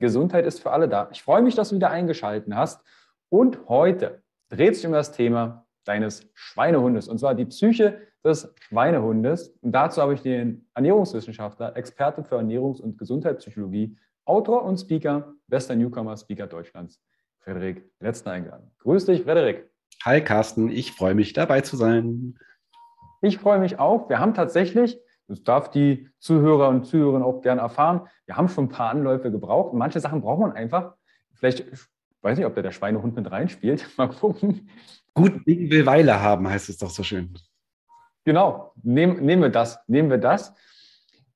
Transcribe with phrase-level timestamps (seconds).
[0.00, 1.08] Gesundheit ist für alle da.
[1.12, 2.82] Ich freue mich, dass du wieder eingeschaltet hast.
[3.28, 9.56] Und heute dreht sich um das Thema deines Schweinehundes, und zwar die Psyche des Schweinehundes.
[9.60, 15.76] Und dazu habe ich den Ernährungswissenschaftler, Experte für Ernährungs- und Gesundheitspsychologie, Autor und Speaker, bester
[15.76, 17.00] Newcomer-Speaker Deutschlands,
[17.38, 18.70] Frederik Letzner eingeladen.
[18.80, 19.70] Grüß dich, Frederik.
[20.04, 20.70] Hi, Carsten.
[20.70, 22.38] Ich freue mich, dabei zu sein.
[23.22, 24.08] Ich freue mich auch.
[24.08, 24.98] Wir haben tatsächlich,
[25.30, 29.30] das darf die Zuhörer und Zuhörerinnen auch gerne erfahren, wir haben schon ein paar Anläufe
[29.30, 29.72] gebraucht.
[29.74, 30.94] Manche Sachen braucht man einfach.
[31.34, 31.64] Vielleicht
[32.22, 33.86] weiß nicht, ob da der Schweinehund mit reinspielt.
[33.96, 34.68] Mal gucken.
[35.14, 37.32] Gut Ding will Weile haben, heißt es doch so schön.
[38.24, 39.78] Genau, Nehm, nehmen wir das.
[39.86, 40.52] Nehmen wir das.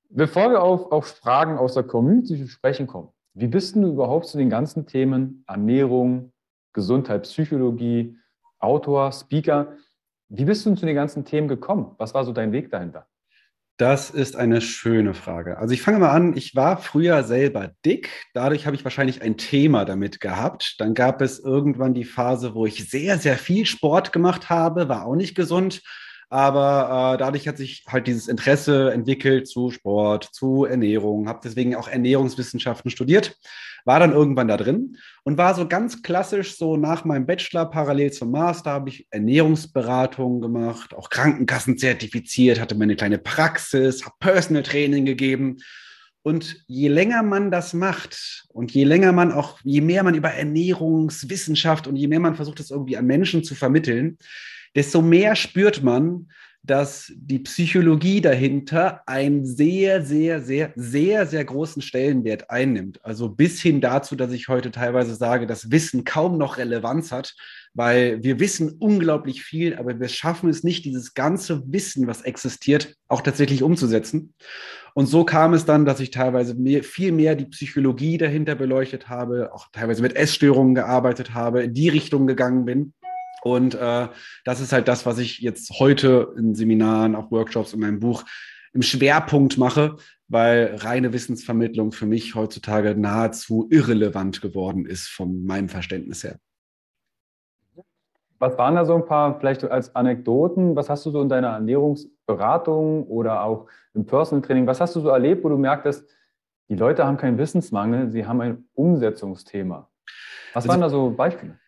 [0.09, 4.27] Bevor wir auf, auf Fragen aus der Community zu sprechen kommen, wie bist du überhaupt
[4.27, 6.33] zu den ganzen Themen Ernährung,
[6.73, 8.17] Gesundheit, Psychologie,
[8.59, 9.77] Autor, Speaker,
[10.27, 11.95] wie bist du zu den ganzen Themen gekommen?
[11.97, 13.07] Was war so dein Weg dahinter?
[13.77, 15.57] Das ist eine schöne Frage.
[15.57, 19.35] Also ich fange mal an, ich war früher selber dick, dadurch habe ich wahrscheinlich ein
[19.35, 20.75] Thema damit gehabt.
[20.79, 25.05] Dann gab es irgendwann die Phase, wo ich sehr, sehr viel Sport gemacht habe, war
[25.05, 25.81] auch nicht gesund.
[26.29, 31.75] Aber äh, dadurch hat sich halt dieses Interesse entwickelt zu Sport, zu Ernährung, habe deswegen
[31.75, 33.37] auch Ernährungswissenschaften studiert,
[33.85, 38.11] war dann irgendwann da drin und war so ganz klassisch, so nach meinem Bachelor parallel
[38.11, 44.63] zum Master habe ich Ernährungsberatung gemacht, auch Krankenkassen zertifiziert, hatte meine kleine Praxis, habe Personal
[44.63, 45.57] Training gegeben.
[46.23, 50.31] Und je länger man das macht und je länger man auch, je mehr man über
[50.31, 54.17] Ernährungswissenschaft und je mehr man versucht, das irgendwie an Menschen zu vermitteln,
[54.75, 56.27] desto mehr spürt man,
[56.65, 62.99] dass die Psychologie dahinter einen sehr, sehr, sehr, sehr, sehr großen Stellenwert einnimmt.
[63.03, 67.35] Also bis hin dazu, dass ich heute teilweise sage, dass Wissen kaum noch Relevanz hat,
[67.73, 72.95] weil wir wissen unglaublich viel, aber wir schaffen es nicht, dieses ganze Wissen, was existiert,
[73.07, 74.33] auch tatsächlich umzusetzen.
[74.93, 79.09] Und so kam es dann, dass ich teilweise mehr, viel mehr die Psychologie dahinter beleuchtet
[79.09, 82.93] habe, auch teilweise mit Essstörungen gearbeitet habe, in die Richtung gegangen bin
[83.45, 84.07] und äh,
[84.43, 88.23] das ist halt das, was ich jetzt heute in Seminaren, auch Workshops in meinem Buch
[88.73, 89.97] im Schwerpunkt mache,
[90.27, 96.37] weil reine Wissensvermittlung für mich heutzutage nahezu irrelevant geworden ist von meinem Verständnis her.
[98.39, 101.49] Was waren da so ein paar, vielleicht als Anekdoten, was hast du so in deiner
[101.49, 106.09] Ernährungsberatung oder auch im Personal Training, was hast du so erlebt, wo du merktest,
[106.67, 109.87] die Leute haben keinen Wissensmangel, sie haben ein Umsetzungsthema?
[110.53, 111.59] Was also, waren da so Beispiele?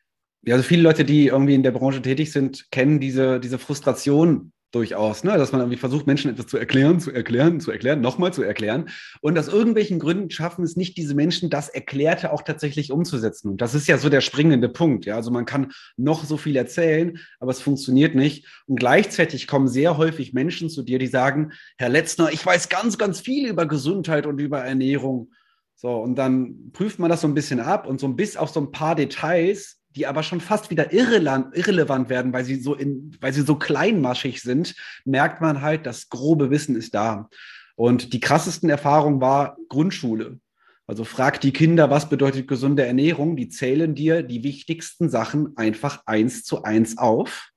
[0.48, 4.54] Ja, also viele Leute, die irgendwie in der Branche tätig sind, kennen diese, diese Frustration
[4.72, 5.38] durchaus, ne?
[5.38, 8.88] dass man irgendwie versucht, Menschen etwas zu erklären, zu erklären, zu erklären, nochmal zu erklären.
[9.20, 13.50] Und aus irgendwelchen Gründen schaffen es nicht diese Menschen, das Erklärte auch tatsächlich umzusetzen.
[13.50, 15.06] Und das ist ja so der springende Punkt.
[15.06, 15.16] Ja?
[15.16, 18.46] Also man kann noch so viel erzählen, aber es funktioniert nicht.
[18.68, 22.98] Und gleichzeitig kommen sehr häufig Menschen zu dir, die sagen, Herr Letzner, ich weiß ganz,
[22.98, 25.32] ganz viel über Gesundheit und über Ernährung.
[25.76, 28.62] So, und dann prüft man das so ein bisschen ab und so bisschen auf so
[28.62, 33.34] ein paar Details die aber schon fast wieder irrelevant werden, weil sie so in, weil
[33.34, 37.30] sie so kleinmaschig sind, merkt man halt, das grobe Wissen ist da.
[37.76, 40.40] Und die krassesten Erfahrungen war Grundschule.
[40.86, 43.36] Also frag die Kinder, was bedeutet gesunde Ernährung?
[43.36, 47.50] Die zählen dir die wichtigsten Sachen einfach eins zu eins auf.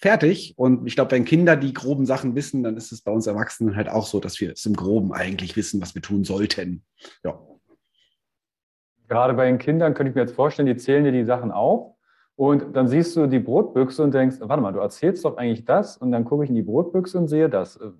[0.00, 0.54] Fertig.
[0.56, 3.76] Und ich glaube, wenn Kinder die groben Sachen wissen, dann ist es bei uns Erwachsenen
[3.76, 6.82] halt auch so, dass wir es im Groben eigentlich wissen, was wir tun sollten.
[7.22, 7.38] Ja
[9.12, 11.94] gerade bei den Kindern könnte ich mir jetzt vorstellen, die zählen dir die Sachen auf
[12.34, 15.96] und dann siehst du die Brotbüchse und denkst, warte mal, du erzählst doch eigentlich das
[15.96, 17.76] und dann gucke ich in die Brotbüchse und sehe das.
[17.76, 17.90] Äh,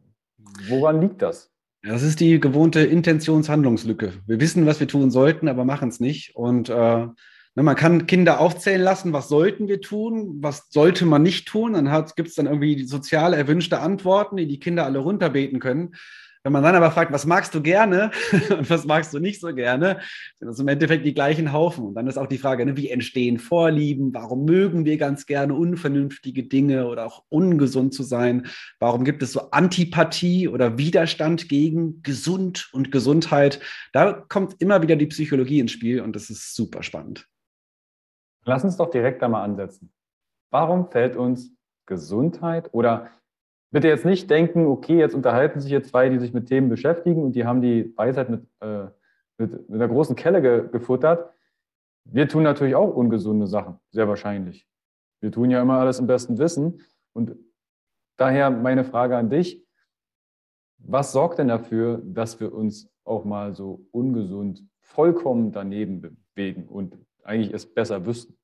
[0.69, 1.51] woran liegt das?
[1.83, 4.13] Das ist die gewohnte Intentionshandlungslücke.
[4.27, 6.35] Wir wissen, was wir tun sollten, aber machen es nicht.
[6.37, 7.07] Und äh,
[7.55, 11.75] Ne, man kann Kinder aufzählen lassen, was sollten wir tun, was sollte man nicht tun.
[11.75, 15.95] Dann gibt es dann irgendwie sozial erwünschte Antworten, die die Kinder alle runterbeten können.
[16.45, 18.11] Wenn man dann aber fragt, was magst du gerne
[18.51, 20.01] und was magst du nicht so gerne,
[20.39, 21.87] sind das im Endeffekt die gleichen Haufen.
[21.87, 24.13] Und dann ist auch die Frage, ne, wie entstehen Vorlieben?
[24.13, 28.47] Warum mögen wir ganz gerne unvernünftige Dinge oder auch ungesund zu sein?
[28.81, 33.61] Warum gibt es so Antipathie oder Widerstand gegen gesund und Gesundheit?
[33.93, 37.29] Da kommt immer wieder die Psychologie ins Spiel und das ist super spannend.
[38.45, 39.93] Lass uns doch direkt da mal ansetzen.
[40.51, 41.55] Warum fällt uns
[41.87, 43.11] Gesundheit oder
[43.73, 47.25] bitte jetzt nicht denken, okay, jetzt unterhalten sich hier zwei, die sich mit Themen beschäftigen
[47.25, 48.87] und die haben die Weisheit mit, äh,
[49.39, 51.33] mit, mit einer großen Kelle ge gefuttert.
[52.05, 54.69] Wir tun natürlich auch ungesunde Sachen, sehr wahrscheinlich.
[55.21, 56.81] Wir tun ja immer alles im besten Wissen.
[57.13, 57.37] Und
[58.17, 59.65] daher meine Frage an dich,
[60.79, 66.99] was sorgt denn dafür, dass wir uns auch mal so ungesund vollkommen daneben bewegen und
[67.23, 68.37] eigentlich es besser wüssten.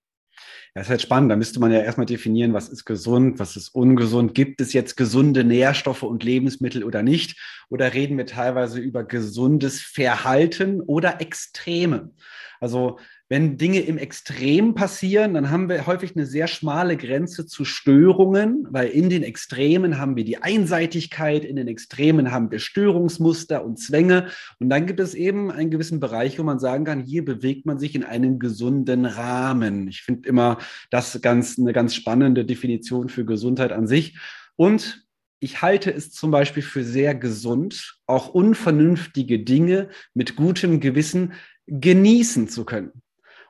[0.74, 1.30] Ja, ist halt spannend.
[1.30, 4.34] Da müsste man ja erstmal definieren, was ist gesund, was ist ungesund.
[4.34, 7.38] Gibt es jetzt gesunde Nährstoffe und Lebensmittel oder nicht?
[7.68, 12.10] Oder reden wir teilweise über gesundes Verhalten oder Extreme?
[12.60, 12.98] Also
[13.30, 18.66] wenn Dinge im Extrem passieren, dann haben wir häufig eine sehr schmale Grenze zu Störungen,
[18.70, 23.78] weil in den Extremen haben wir die Einseitigkeit, in den Extremen haben wir Störungsmuster und
[23.78, 24.28] Zwänge.
[24.60, 27.78] Und dann gibt es eben einen gewissen Bereich, wo man sagen kann, hier bewegt man
[27.78, 29.88] sich in einem gesunden Rahmen.
[29.88, 30.58] Ich finde immer
[30.90, 34.18] das ganz, eine ganz spannende Definition für Gesundheit an sich.
[34.56, 35.06] Und
[35.38, 41.34] ich halte es zum Beispiel für sehr gesund, auch unvernünftige Dinge mit gutem Gewissen
[41.66, 42.92] genießen zu können.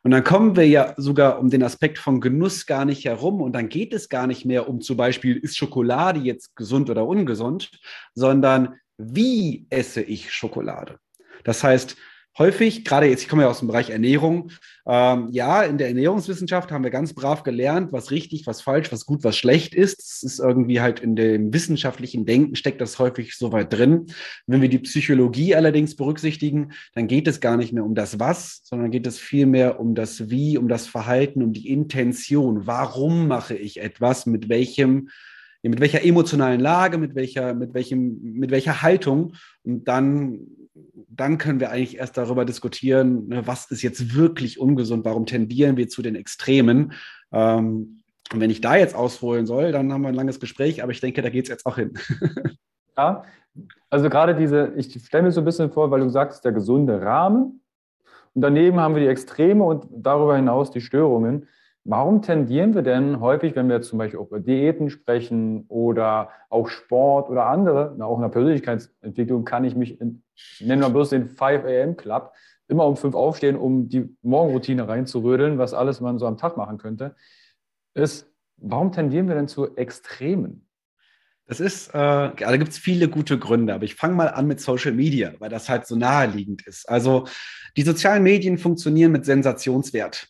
[0.02, 3.40] Und dann kommen wir ja sogar um den Aspekt von Genuss gar nicht herum.
[3.40, 7.06] Und dann geht es gar nicht mehr um zum Beispiel, ist Schokolade jetzt gesund oder
[7.06, 7.70] ungesund,
[8.14, 10.98] sondern wie esse ich Schokolade?
[11.44, 11.96] Das heißt,
[12.38, 14.50] häufig, gerade jetzt, ich komme ja aus dem Bereich Ernährung,
[14.86, 19.04] ähm, ja, in der Ernährungswissenschaft haben wir ganz brav gelernt, was richtig, was falsch, was
[19.04, 20.00] gut, was schlecht ist.
[20.00, 24.06] Es ist irgendwie halt in dem wissenschaftlichen Denken steckt das häufig so weit drin.
[24.46, 28.62] Wenn wir die Psychologie allerdings berücksichtigen, dann geht es gar nicht mehr um das Was,
[28.64, 32.66] sondern geht es vielmehr um das Wie, um das Verhalten, um die Intention.
[32.66, 34.26] Warum mache ich etwas?
[34.26, 35.08] Mit welchem
[35.62, 39.34] mit welcher emotionalen Lage, mit welcher, mit welchem, mit welcher Haltung.
[39.64, 40.46] Und dann
[41.08, 45.76] dann können wir eigentlich erst darüber diskutieren, ne, was ist jetzt wirklich ungesund, warum tendieren
[45.76, 46.92] wir zu den Extremen.
[47.32, 48.02] Ähm,
[48.32, 51.00] und wenn ich da jetzt ausholen soll, dann haben wir ein langes Gespräch, aber ich
[51.00, 51.94] denke, da geht es jetzt auch hin.
[52.96, 53.24] ja,
[53.90, 57.00] also gerade diese, ich stelle mir so ein bisschen vor, weil du sagst, der gesunde
[57.00, 57.62] Rahmen.
[58.34, 61.48] Und daneben haben wir die Extreme und darüber hinaus die Störungen.
[61.90, 67.30] Warum tendieren wir denn häufig, wenn wir zum Beispiel über Diäten sprechen oder auch Sport
[67.30, 70.22] oder andere, auch in der Persönlichkeitsentwicklung kann ich mich, in,
[70.60, 71.96] nennen wir bloß den 5 a.m.
[71.96, 72.34] Club,
[72.68, 76.76] immer um 5 aufstehen, um die Morgenroutine reinzurödeln, was alles man so am Tag machen
[76.76, 77.16] könnte,
[77.94, 80.68] ist, warum tendieren wir denn zu Extremen?
[81.46, 84.60] Das ist, äh, da gibt es viele gute Gründe, aber ich fange mal an mit
[84.60, 86.86] Social Media, weil das halt so naheliegend ist.
[86.86, 87.26] Also
[87.78, 90.28] die sozialen Medien funktionieren mit Sensationswert.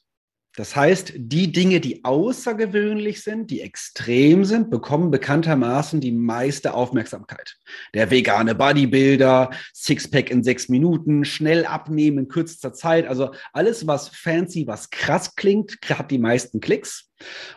[0.56, 7.56] Das heißt, die Dinge, die außergewöhnlich sind, die extrem sind, bekommen bekanntermaßen die meiste Aufmerksamkeit.
[7.94, 13.06] Der vegane Bodybuilder, Sixpack in sechs Minuten, schnell abnehmen in kürzester Zeit.
[13.06, 17.08] Also alles, was fancy, was krass klingt, hat die meisten Klicks.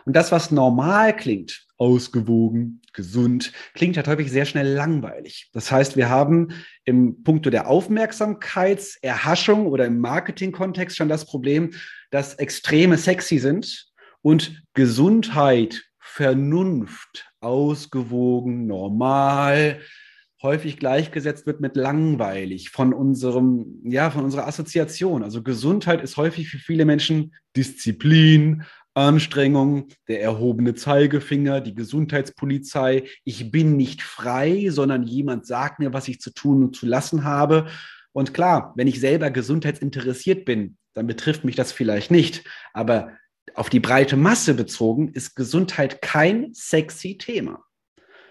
[0.04, 5.50] Und das, was normal klingt, ausgewogen, gesund, klingt halt häufig sehr schnell langweilig.
[5.52, 6.50] Das heißt, wir haben
[6.84, 11.72] im Punkto der Aufmerksamkeitserhaschung oder im Marketing-Kontext schon das Problem,
[12.12, 13.88] dass Extreme sexy sind
[14.20, 19.80] und Gesundheit, Vernunft, ausgewogen, normal,
[20.40, 25.24] häufig gleichgesetzt wird mit langweilig von unserem, ja, von unserer Assoziation.
[25.24, 28.62] Also Gesundheit ist häufig für viele Menschen Disziplin,
[28.94, 33.04] Anstrengung, der erhobene Zeigefinger, die Gesundheitspolizei.
[33.24, 37.24] Ich bin nicht frei, sondern jemand sagt mir, was ich zu tun und zu lassen
[37.24, 37.66] habe.
[38.12, 42.44] Und klar, wenn ich selber gesundheitsinteressiert bin, dann betrifft mich das vielleicht nicht.
[42.74, 43.12] Aber
[43.54, 47.64] auf die breite Masse bezogen ist Gesundheit kein sexy Thema.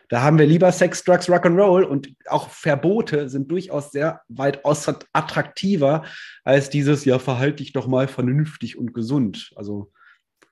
[0.10, 4.62] Da haben wir lieber Sex, Drugs, Rock'n'Roll und auch Verbote sind durchaus sehr weit
[5.14, 6.04] attraktiver
[6.44, 9.54] als dieses, ja, verhalte dich doch mal vernünftig und gesund.
[9.56, 9.94] Also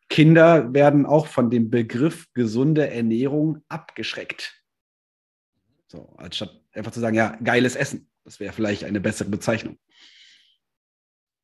[0.10, 4.64] Kinder werden auch von dem Begriff gesunde Ernährung abgeschreckt.
[5.88, 8.10] So, anstatt einfach zu sagen, ja, geiles Essen.
[8.24, 9.78] Das wäre vielleicht eine bessere Bezeichnung.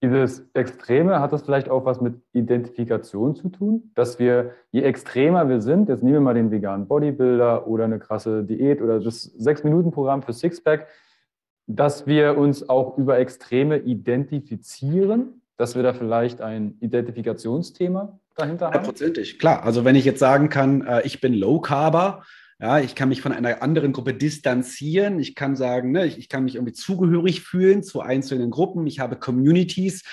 [0.03, 3.91] Dieses Extreme, hat das vielleicht auch was mit Identifikation zu tun?
[3.95, 7.97] Dass wir, je extremer wir sind, jetzt nehmen wir mal den veganen Bodybuilder oder eine
[7.97, 10.87] krasse Diät oder das Sechs-Minuten-Programm für Sixpack,
[11.65, 18.73] dass wir uns auch über Extreme identifizieren, dass wir da vielleicht ein Identifikationsthema dahinter haben?
[18.73, 19.63] Hundertprozentig, klar.
[19.63, 22.23] Also wenn ich jetzt sagen kann, äh, ich bin Low Carber,
[22.59, 25.19] ja, ich kann mich von einer anderen Gruppe distanzieren.
[25.19, 28.87] Ich kann sagen, ne, ich, ich kann mich irgendwie zugehörig fühlen zu einzelnen Gruppen.
[28.87, 30.03] Ich habe Communities.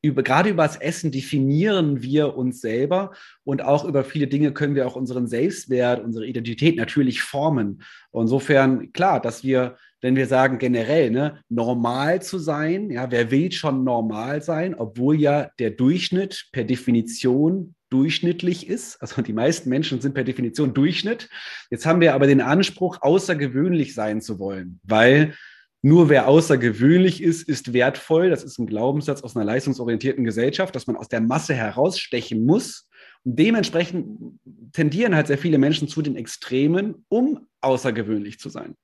[0.00, 3.12] Über, gerade über das Essen definieren wir uns selber
[3.44, 7.82] und auch über viele Dinge können wir auch unseren Selbstwert, unsere Identität natürlich formen.
[8.10, 13.50] insofern, klar, dass wir, wenn wir sagen generell, ne, normal zu sein, ja, wer will
[13.52, 19.00] schon normal sein, obwohl ja der Durchschnitt per Definition durchschnittlich ist.
[19.00, 21.28] Also die meisten Menschen sind per Definition Durchschnitt.
[21.70, 25.34] Jetzt haben wir aber den Anspruch, außergewöhnlich sein zu wollen, weil
[25.82, 28.30] nur wer außergewöhnlich ist, ist wertvoll.
[28.30, 32.88] Das ist ein Glaubenssatz aus einer leistungsorientierten Gesellschaft, dass man aus der Masse herausstechen muss.
[33.24, 34.38] Und dementsprechend
[34.72, 38.76] tendieren halt sehr viele Menschen zu den Extremen, um außergewöhnlich zu sein.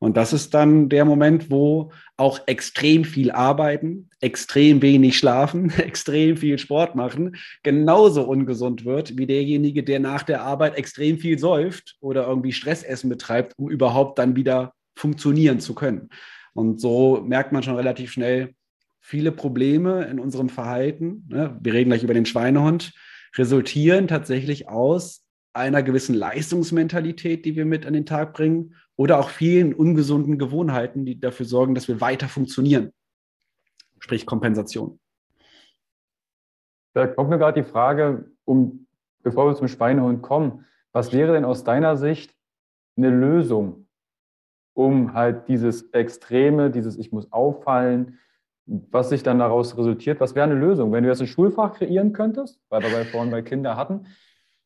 [0.00, 6.36] Und das ist dann der Moment, wo auch extrem viel arbeiten, extrem wenig schlafen, extrem
[6.36, 11.96] viel Sport machen, genauso ungesund wird wie derjenige, der nach der Arbeit extrem viel säuft
[12.00, 16.10] oder irgendwie Stressessen betreibt, um überhaupt dann wieder funktionieren zu können.
[16.54, 18.54] Und so merkt man schon relativ schnell,
[19.00, 22.92] viele Probleme in unserem Verhalten, ne, wir reden gleich über den Schweinehund,
[23.36, 29.30] resultieren tatsächlich aus einer gewissen Leistungsmentalität, die wir mit an den Tag bringen oder auch
[29.30, 32.92] vielen ungesunden Gewohnheiten, die dafür sorgen, dass wir weiter funktionieren.
[34.00, 34.98] Sprich Kompensation.
[36.94, 38.88] Da kommt mir gerade die Frage, um,
[39.22, 42.34] bevor wir zum Schweinehund kommen, was wäre denn aus deiner Sicht
[42.96, 43.86] eine Lösung,
[44.74, 48.18] um halt dieses Extreme, dieses Ich muss auffallen,
[48.66, 50.90] was sich dann daraus resultiert, was wäre eine Lösung?
[50.90, 54.06] Wenn du jetzt ein Schulfach kreieren könntest, weil wir vorhin bei Kindern hatten,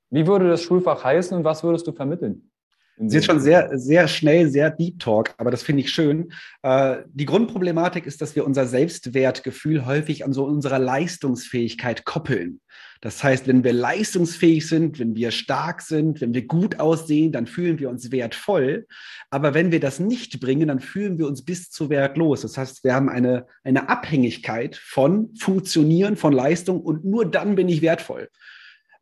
[0.08, 2.51] wie würde das Schulfach heißen und was würdest du vermitteln?
[2.98, 6.32] Sie ist schon sehr, sehr schnell, sehr Deep Talk, aber das finde ich schön.
[6.62, 12.60] Äh, die Grundproblematik ist, dass wir unser Selbstwertgefühl häufig an so unserer Leistungsfähigkeit koppeln.
[13.00, 17.46] Das heißt, wenn wir leistungsfähig sind, wenn wir stark sind, wenn wir gut aussehen, dann
[17.46, 18.86] fühlen wir uns wertvoll.
[19.30, 22.42] Aber wenn wir das nicht bringen, dann fühlen wir uns bis zu wertlos.
[22.42, 27.68] Das heißt, wir haben eine, eine Abhängigkeit von Funktionieren, von Leistung und nur dann bin
[27.68, 28.28] ich wertvoll.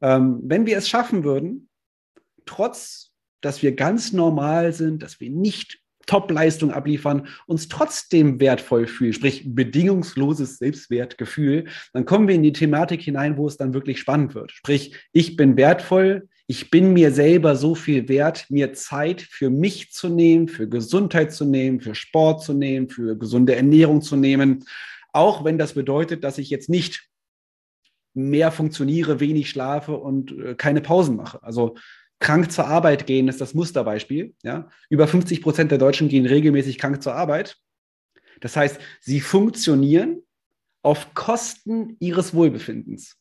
[0.01, 1.69] Ähm, wenn wir es schaffen würden,
[2.47, 3.10] trotz
[3.41, 9.55] dass wir ganz normal sind, dass wir nicht Top-Leistung abliefern, uns trotzdem wertvoll fühlen, sprich
[9.55, 14.51] bedingungsloses Selbstwertgefühl, dann kommen wir in die Thematik hinein, wo es dann wirklich spannend wird.
[14.51, 19.93] Sprich, ich bin wertvoll, ich bin mir selber so viel wert, mir Zeit für mich
[19.93, 24.65] zu nehmen, für Gesundheit zu nehmen, für Sport zu nehmen, für gesunde Ernährung zu nehmen,
[25.13, 27.09] auch wenn das bedeutet, dass ich jetzt nicht
[28.15, 31.41] mehr funktioniere, wenig schlafe und äh, keine Pausen mache.
[31.45, 31.77] Also
[32.21, 34.35] krank zur Arbeit gehen ist das Musterbeispiel.
[34.43, 34.69] Ja?
[34.89, 37.57] Über 50 Prozent der Deutschen gehen regelmäßig krank zur Arbeit.
[38.41, 40.23] Das heißt, sie funktionieren
[40.83, 43.17] auf Kosten ihres Wohlbefindens.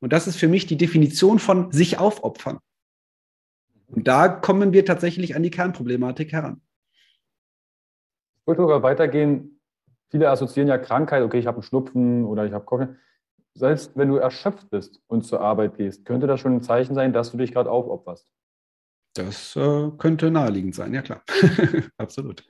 [0.00, 2.58] Und das ist für mich die Definition von sich aufopfern.
[3.88, 6.60] Und da kommen wir tatsächlich an die Kernproblematik heran.
[8.40, 9.60] Ich wollte sogar weitergehen.
[10.10, 12.88] Viele assoziieren ja Krankheit, okay, ich habe einen Schnupfen oder ich habe Kopf.
[13.54, 17.12] Selbst wenn du erschöpft bist und zur Arbeit gehst, könnte das schon ein Zeichen sein,
[17.12, 18.28] dass du dich gerade aufopferst.
[19.14, 21.22] Das äh, könnte naheliegend sein, ja klar.
[21.96, 22.44] Absolut.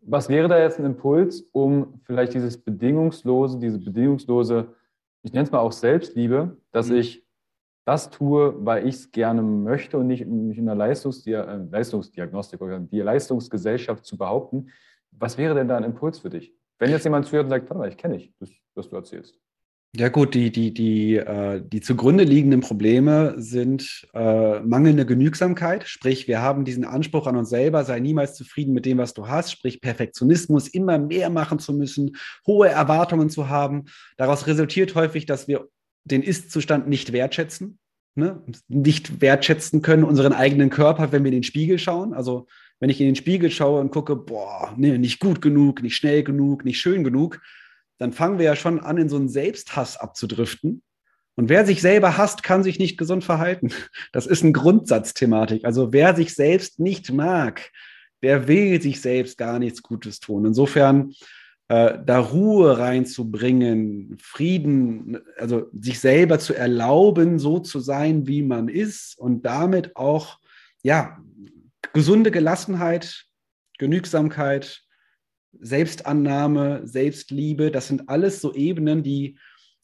[0.00, 4.74] Was wäre da jetzt ein Impuls, um vielleicht dieses bedingungslose, diese bedingungslose,
[5.22, 6.96] ich nenne es mal auch Selbstliebe, dass mhm.
[6.96, 7.26] ich
[7.84, 12.60] das tue, weil ich es gerne möchte und nicht mich in der Leistungsdia äh, Leistungsdiagnostik
[12.60, 14.70] oder die Leistungsgesellschaft zu behaupten.
[15.10, 16.54] Was wäre denn da ein Impuls für dich?
[16.78, 19.38] Wenn jetzt jemand zuhört und sagt, warte mal, ich kenne dich, das, was du erzählst.
[19.96, 26.28] Ja gut, die, die, die, äh, die zugrunde liegenden Probleme sind äh, mangelnde Genügsamkeit, sprich
[26.28, 29.50] wir haben diesen Anspruch an uns selber, sei niemals zufrieden mit dem, was du hast,
[29.50, 32.16] sprich Perfektionismus, immer mehr machen zu müssen,
[32.46, 33.86] hohe Erwartungen zu haben.
[34.18, 35.68] Daraus resultiert häufig, dass wir
[36.04, 37.78] den Ist-Zustand nicht wertschätzen,
[38.14, 38.42] ne?
[38.68, 42.12] nicht wertschätzen können, unseren eigenen Körper, wenn wir in den Spiegel schauen.
[42.12, 42.46] Also
[42.78, 46.22] wenn ich in den Spiegel schaue und gucke, boah, nee, nicht gut genug, nicht schnell
[46.22, 47.40] genug, nicht schön genug,
[47.98, 50.82] dann fangen wir ja schon an, in so einen Selbsthass abzudriften.
[51.34, 53.70] Und wer sich selber hasst, kann sich nicht gesund verhalten.
[54.12, 55.64] Das ist eine Grundsatzthematik.
[55.64, 57.70] Also wer sich selbst nicht mag,
[58.22, 60.46] der will sich selbst gar nichts Gutes tun.
[60.46, 61.12] Insofern
[61.68, 68.68] äh, da Ruhe reinzubringen, Frieden, also sich selber zu erlauben, so zu sein, wie man
[68.68, 70.38] ist und damit auch
[70.82, 71.18] ja
[71.92, 73.26] gesunde Gelassenheit,
[73.78, 74.82] Genügsamkeit,
[75.60, 79.38] Selbstannahme, Selbstliebe, das sind alles so Ebenen, die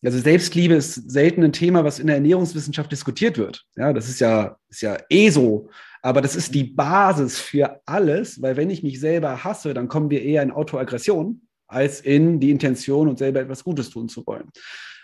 [0.04, 3.64] Also Selbstliebe ist selten ein Thema, was in der Ernährungswissenschaft diskutiert wird.
[3.76, 5.71] Ja, das ist ja, ist ja eh so.
[6.02, 10.11] Aber das ist die Basis für alles, weil wenn ich mich selber hasse, dann kommen
[10.11, 14.50] wir eher in Autoaggression als in die Intention und selber etwas Gutes tun zu wollen.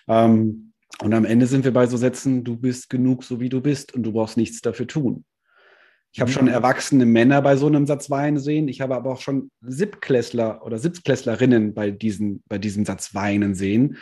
[0.09, 0.73] Ähm,
[1.03, 3.95] und am Ende sind wir bei so Sätzen, du bist genug, so wie du bist
[3.95, 5.25] und du brauchst nichts dafür tun.
[6.13, 6.53] Ich habe schon mhm.
[6.53, 8.67] erwachsene Männer bei so einem Satz Wein sehen.
[8.69, 13.97] Ich habe aber auch schon Siebklässler oder Siebtklässlerinnen bei, diesen, bei diesem Satz Weinen sehen.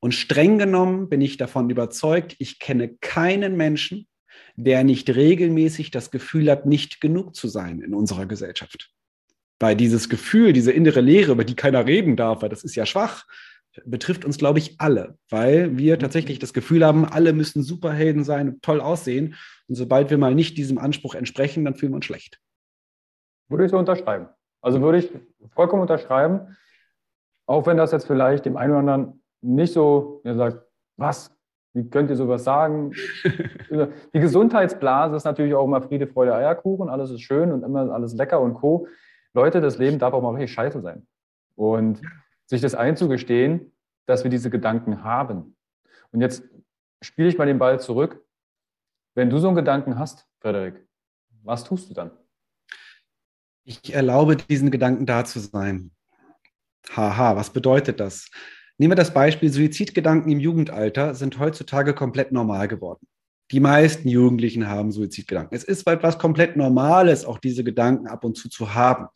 [0.00, 4.08] Und streng genommen bin ich davon überzeugt, ich kenne keinen Menschen,
[4.56, 8.90] der nicht regelmäßig das Gefühl hat, nicht genug zu sein in unserer Gesellschaft.
[9.60, 12.84] Weil dieses Gefühl, diese innere Leere, über die keiner reden darf, weil das ist ja
[12.84, 13.24] schwach,
[13.84, 18.48] betrifft uns, glaube ich, alle, weil wir tatsächlich das Gefühl haben, alle müssen Superhelden sein
[18.48, 19.34] und toll aussehen.
[19.68, 22.40] Und sobald wir mal nicht diesem Anspruch entsprechen, dann fühlen wir uns schlecht.
[23.48, 24.28] Würde ich so unterschreiben.
[24.60, 25.10] Also würde ich
[25.54, 26.56] vollkommen unterschreiben,
[27.46, 30.64] auch wenn das jetzt vielleicht dem einen oder anderen nicht so, er sagt,
[30.96, 31.36] was,
[31.74, 32.92] wie könnt ihr sowas sagen?
[34.14, 38.14] Die Gesundheitsblase ist natürlich auch immer Friede, Freude, Eierkuchen, alles ist schön und immer alles
[38.14, 38.86] lecker und Co.
[39.34, 41.06] Leute, das Leben darf auch mal richtig scheiße sein.
[41.56, 42.00] Und
[42.52, 43.72] sich das einzugestehen,
[44.06, 45.56] dass wir diese Gedanken haben.
[46.12, 46.44] Und jetzt
[47.00, 48.24] spiele ich mal den Ball zurück.
[49.14, 50.86] Wenn du so einen Gedanken hast, Frederik,
[51.42, 52.10] was tust du dann?
[53.64, 55.92] Ich erlaube diesen Gedanken da zu sein.
[56.94, 58.30] Haha, was bedeutet das?
[58.76, 63.06] Nehmen wir das Beispiel, Suizidgedanken im Jugendalter sind heutzutage komplett normal geworden.
[63.50, 65.56] Die meisten Jugendlichen haben Suizidgedanken.
[65.56, 69.08] Es ist etwas komplett Normales, auch diese Gedanken ab und zu zu haben.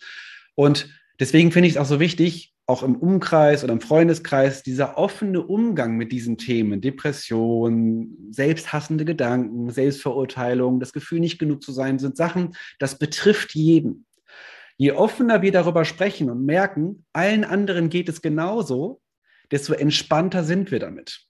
[0.54, 0.88] Und
[1.18, 5.40] deswegen finde ich es auch so wichtig, auch im Umkreis oder im Freundeskreis, dieser offene
[5.40, 12.16] Umgang mit diesen Themen, Depression, selbsthassende Gedanken, Selbstverurteilung, das Gefühl, nicht genug zu sein, sind
[12.16, 14.06] Sachen, das betrifft jeden.
[14.76, 19.00] Je offener wir darüber sprechen und merken, allen anderen geht es genauso,
[19.52, 21.20] desto entspannter sind wir damit.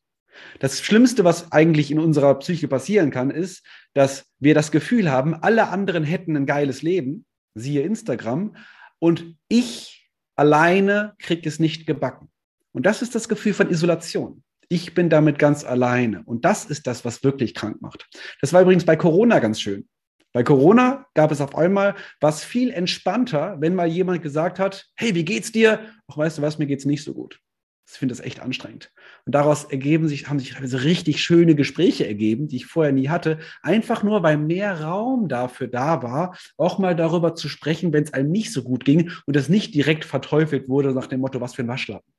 [0.58, 5.34] Das Schlimmste, was eigentlich in unserer Psyche passieren kann, ist, dass wir das Gefühl haben,
[5.34, 8.56] alle anderen hätten ein geiles Leben, siehe Instagram,
[8.98, 9.95] und ich
[10.36, 12.28] alleine kriege es nicht gebacken.
[12.72, 14.42] Und das ist das Gefühl von Isolation.
[14.68, 16.22] Ich bin damit ganz alleine.
[16.24, 18.08] Und das ist das, was wirklich krank macht.
[18.40, 19.88] Das war übrigens bei Corona ganz schön.
[20.32, 25.14] Bei Corona gab es auf einmal was viel entspannter, wenn mal jemand gesagt hat, hey,
[25.14, 25.80] wie geht's dir?
[26.08, 27.40] Ach, weißt du was, mir geht's nicht so gut.
[27.88, 28.92] Ich finde das echt anstrengend.
[29.24, 33.08] Und daraus ergeben sich, haben sich also richtig schöne Gespräche ergeben, die ich vorher nie
[33.08, 33.38] hatte.
[33.62, 38.12] Einfach nur, weil mehr Raum dafür da war, auch mal darüber zu sprechen, wenn es
[38.12, 41.54] einem nicht so gut ging und das nicht direkt verteufelt wurde nach dem Motto, was
[41.54, 42.12] für ein Waschlappen.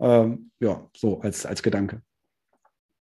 [0.00, 2.02] Ähm, ja, so als, als Gedanke.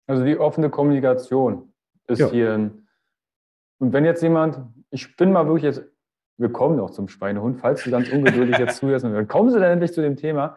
[0.07, 1.71] Also die offene Kommunikation
[2.07, 2.31] ist ja.
[2.31, 2.87] hier ein.
[3.77, 5.83] Und wenn jetzt jemand, ich bin mal wirklich jetzt,
[6.37, 9.71] wir kommen noch zum Schweinehund, falls du ganz ungeduldig jetzt zuhörst, dann kommen sie dann
[9.71, 10.55] endlich zu dem Thema.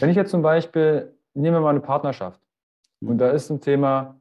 [0.00, 2.40] Wenn ich jetzt zum Beispiel, nehmen wir mal eine Partnerschaft
[3.00, 3.18] und mhm.
[3.18, 4.20] da ist ein Thema,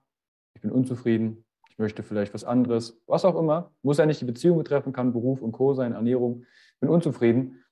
[0.56, 4.26] ich bin unzufrieden, ich möchte vielleicht was anderes, was auch immer, muss ja nicht die
[4.26, 5.74] Beziehung betreffen, kann Beruf und Co.
[5.74, 6.46] sein, Ernährung,
[6.80, 7.64] bin unzufrieden.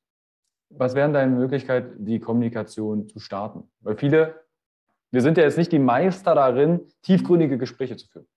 [0.70, 3.72] Was wären deine Möglichkeiten, die Kommunikation zu starten?
[3.82, 4.44] Weil viele,
[5.12, 8.28] wir sind ja jetzt nicht die Meister darin, tiefgründige Gespräche zu führen.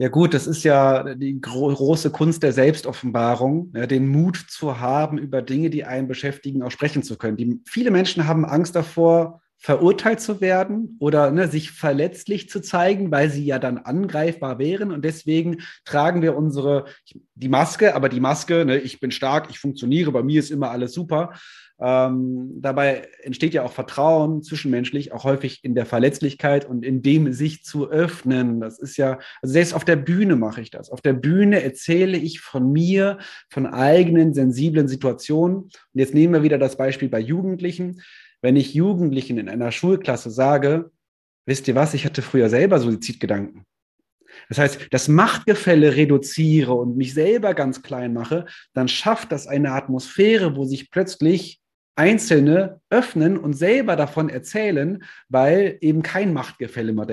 [0.00, 4.80] Ja gut, das ist ja die gro große Kunst der Selbstoffenbarung, ja, den Mut zu
[4.80, 7.36] haben, über Dinge, die einen beschäftigen, auch sprechen zu können.
[7.36, 13.10] Die, viele Menschen haben Angst davor, verurteilt zu werden oder ne, sich verletzlich zu zeigen,
[13.10, 14.90] weil sie ja dann angreifbar wären.
[14.90, 16.86] Und deswegen tragen wir unsere,
[17.34, 20.70] die Maske, aber die Maske, ne, ich bin stark, ich funktioniere, bei mir ist immer
[20.70, 21.34] alles super.
[21.78, 27.32] Ähm, dabei entsteht ja auch Vertrauen zwischenmenschlich, auch häufig in der Verletzlichkeit und in dem
[27.34, 28.60] sich zu öffnen.
[28.60, 30.90] Das ist ja, also selbst auf der Bühne mache ich das.
[30.90, 33.18] Auf der Bühne erzähle ich von mir,
[33.50, 35.56] von eigenen sensiblen Situationen.
[35.56, 38.00] Und jetzt nehmen wir wieder das Beispiel bei Jugendlichen.
[38.42, 40.90] Wenn ich Jugendlichen in einer Schulklasse sage,
[41.46, 43.64] wisst ihr was, ich hatte früher selber Suizidgedanken.
[44.48, 49.72] Das heißt, das Machtgefälle reduziere und mich selber ganz klein mache, dann schafft das eine
[49.72, 51.60] Atmosphäre, wo sich plötzlich
[51.96, 57.06] Einzelne öffnen und selber davon erzählen, weil eben kein Machtgefälle mehr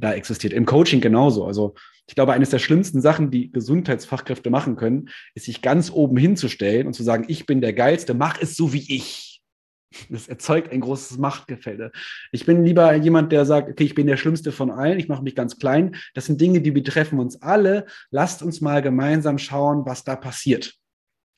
[0.00, 0.52] da existiert.
[0.52, 1.44] Im Coaching genauso.
[1.44, 1.74] Also
[2.08, 6.88] ich glaube, eines der schlimmsten Sachen, die Gesundheitsfachkräfte machen können, ist sich ganz oben hinzustellen
[6.88, 9.29] und zu sagen, ich bin der Geilste, mach es so wie ich.
[10.08, 11.90] Das erzeugt ein großes Machtgefälle.
[12.30, 15.22] Ich bin lieber jemand, der sagt, okay, ich bin der Schlimmste von allen, ich mache
[15.22, 15.96] mich ganz klein.
[16.14, 17.86] Das sind Dinge, die betreffen uns alle.
[18.10, 20.74] Lasst uns mal gemeinsam schauen, was da passiert.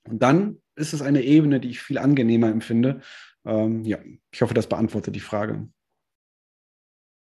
[0.09, 3.01] Und dann ist es eine Ebene, die ich viel angenehmer empfinde.
[3.45, 3.99] Ähm, ja,
[4.31, 5.69] ich hoffe, das beantwortet die Frage.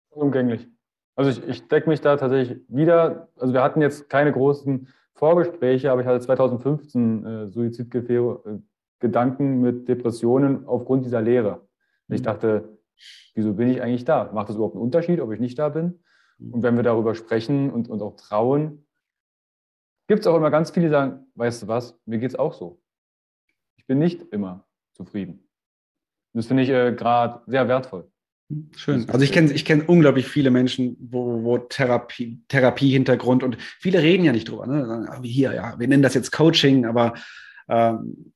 [0.09, 0.67] Umgänglich.
[1.15, 3.29] Also ich, ich decke mich da tatsächlich wieder.
[3.37, 7.51] Also wir hatten jetzt keine großen Vorgespräche, aber ich hatte 2015 äh,
[9.01, 11.67] Suizidgedanken mit Depressionen aufgrund dieser Lehre.
[12.07, 12.23] Ich mhm.
[12.23, 12.77] dachte,
[13.33, 14.31] wieso bin ich eigentlich da?
[14.33, 15.99] Macht das überhaupt einen Unterschied, ob ich nicht da bin?
[16.37, 16.53] Mhm.
[16.53, 18.85] Und wenn wir darüber sprechen und, und auch trauen,
[20.07, 22.53] gibt es auch immer ganz viele, die sagen, weißt du was, mir geht es auch
[22.53, 22.81] so.
[23.77, 25.47] Ich bin nicht immer zufrieden.
[26.33, 28.09] Das finde ich äh, gerade sehr wertvoll.
[28.75, 29.09] Schön.
[29.09, 34.25] Also ich kenne ich kenn unglaublich viele Menschen, wo, wo Therapie, Therapie-Hintergrund und viele reden
[34.25, 34.67] ja nicht drüber.
[34.67, 35.07] Ne?
[35.21, 37.13] Wie hier, ja, wir nennen das jetzt Coaching, aber
[37.69, 38.33] ähm,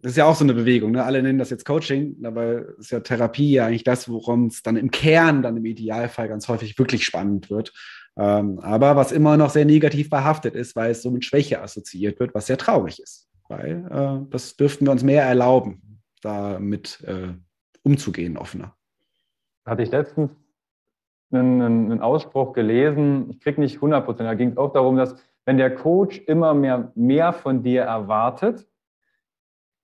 [0.00, 0.92] das ist ja auch so eine Bewegung.
[0.92, 1.04] Ne?
[1.04, 4.76] Alle nennen das jetzt Coaching, dabei ist ja Therapie ja eigentlich das, worum es dann
[4.76, 7.72] im Kern, dann im Idealfall ganz häufig wirklich spannend wird.
[8.16, 12.20] Ähm, aber was immer noch sehr negativ behaftet ist, weil es so mit Schwäche assoziiert
[12.20, 13.28] wird, was sehr traurig ist.
[13.48, 17.34] Weil äh, das dürften wir uns mehr erlauben, damit äh,
[17.82, 18.74] umzugehen, offener.
[19.64, 20.30] Hatte ich letztens
[21.32, 25.16] einen, einen Ausspruch gelesen, ich kriege nicht 100 Prozent, da ging es auch darum, dass
[25.44, 28.66] wenn der Coach immer mehr, mehr von dir erwartet,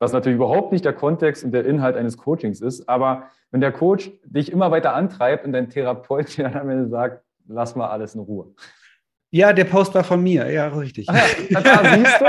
[0.04, 3.72] was natürlich überhaupt nicht der Kontext und der Inhalt eines Coachings ist, aber wenn der
[3.72, 7.88] Coach dich immer weiter antreibt und dein Therapeut dir dann am Ende sagt, lass mal
[7.88, 8.54] alles in Ruhe.
[9.30, 11.08] Ja, der Post war von mir, ja, richtig.
[11.08, 11.16] Ach
[11.48, 12.24] ja, da, siehst du?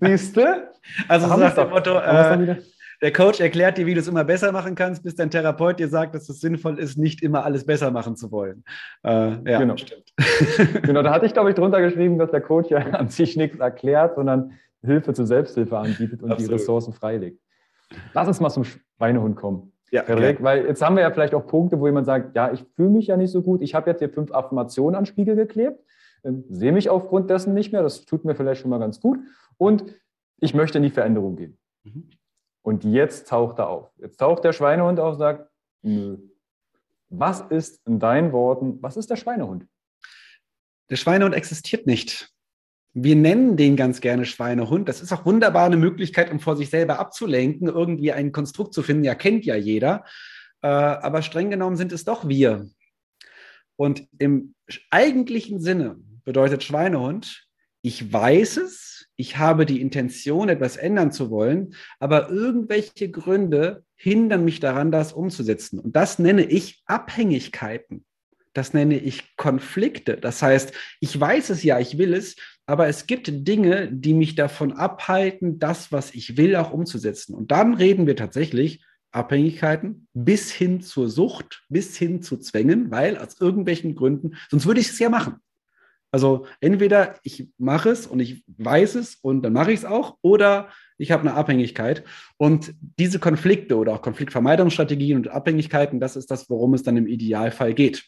[0.06, 0.68] siehst du?
[1.08, 2.56] Also so nach dem Motto, äh,
[3.00, 5.88] der Coach erklärt dir, wie du es immer besser machen kannst, bis dein Therapeut dir
[5.88, 8.64] sagt, dass es sinnvoll ist, nicht immer alles besser machen zu wollen.
[9.04, 9.76] Äh, ja, genau.
[9.76, 10.12] stimmt.
[10.82, 13.58] genau, da hatte ich, glaube ich, drunter geschrieben, dass der Coach ja an sich nichts
[13.60, 16.50] erklärt, sondern Hilfe zur Selbsthilfe anbietet und Absolut.
[16.50, 17.40] die Ressourcen freilegt.
[18.12, 19.72] Lass uns mal zum Schweinehund kommen.
[19.90, 22.64] Ja, Frederik, weil jetzt haben wir ja vielleicht auch Punkte, wo jemand sagt, ja, ich
[22.76, 25.82] fühle mich ja nicht so gut, ich habe jetzt hier fünf Affirmationen an Spiegel geklebt,
[26.24, 29.18] ähm, sehe mich aufgrund dessen nicht mehr, das tut mir vielleicht schon mal ganz gut
[29.56, 29.84] und
[30.40, 31.58] ich möchte in die Veränderung gehen.
[31.84, 32.10] Mhm.
[32.62, 33.90] Und jetzt taucht er auf.
[33.96, 35.50] Jetzt taucht der Schweinehund auf und sagt,
[35.82, 36.18] nö.
[37.08, 39.66] Was ist in deinen Worten, was ist der Schweinehund?
[40.90, 42.30] Der Schweinehund existiert nicht.
[43.00, 44.88] Wir nennen den ganz gerne Schweinehund.
[44.88, 48.82] Das ist auch wunderbar eine Möglichkeit, um vor sich selber abzulenken, irgendwie ein Konstrukt zu
[48.82, 49.04] finden.
[49.04, 50.04] Ja, kennt ja jeder.
[50.62, 52.68] Äh, aber streng genommen sind es doch wir.
[53.76, 54.54] Und im
[54.90, 57.46] eigentlichen Sinne bedeutet Schweinehund,
[57.82, 64.44] ich weiß es, ich habe die Intention, etwas ändern zu wollen, aber irgendwelche Gründe hindern
[64.44, 65.78] mich daran, das umzusetzen.
[65.78, 68.04] Und das nenne ich Abhängigkeiten.
[68.52, 70.16] Das nenne ich Konflikte.
[70.16, 72.34] Das heißt, ich weiß es ja, ich will es,
[72.68, 77.34] aber es gibt Dinge, die mich davon abhalten, das, was ich will, auch umzusetzen.
[77.34, 83.16] Und dann reden wir tatsächlich Abhängigkeiten bis hin zur Sucht, bis hin zu Zwängen, weil
[83.16, 85.36] aus irgendwelchen Gründen, sonst würde ich es ja machen.
[86.10, 90.18] Also entweder ich mache es und ich weiß es und dann mache ich es auch,
[90.20, 92.04] oder ich habe eine Abhängigkeit.
[92.36, 97.06] Und diese Konflikte oder auch Konfliktvermeidungsstrategien und Abhängigkeiten, das ist das, worum es dann im
[97.06, 98.04] Idealfall geht.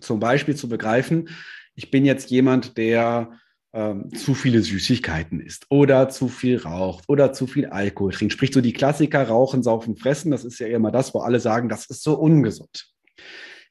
[0.00, 1.28] Zum Beispiel zu begreifen,
[1.74, 3.38] ich bin jetzt jemand, der
[3.72, 8.32] ähm, zu viele Süßigkeiten isst oder zu viel raucht oder zu viel Alkohol trinkt.
[8.32, 10.30] Sprich so die Klassiker Rauchen, Saufen, Fressen.
[10.30, 12.88] Das ist ja immer das, wo alle sagen, das ist so ungesund.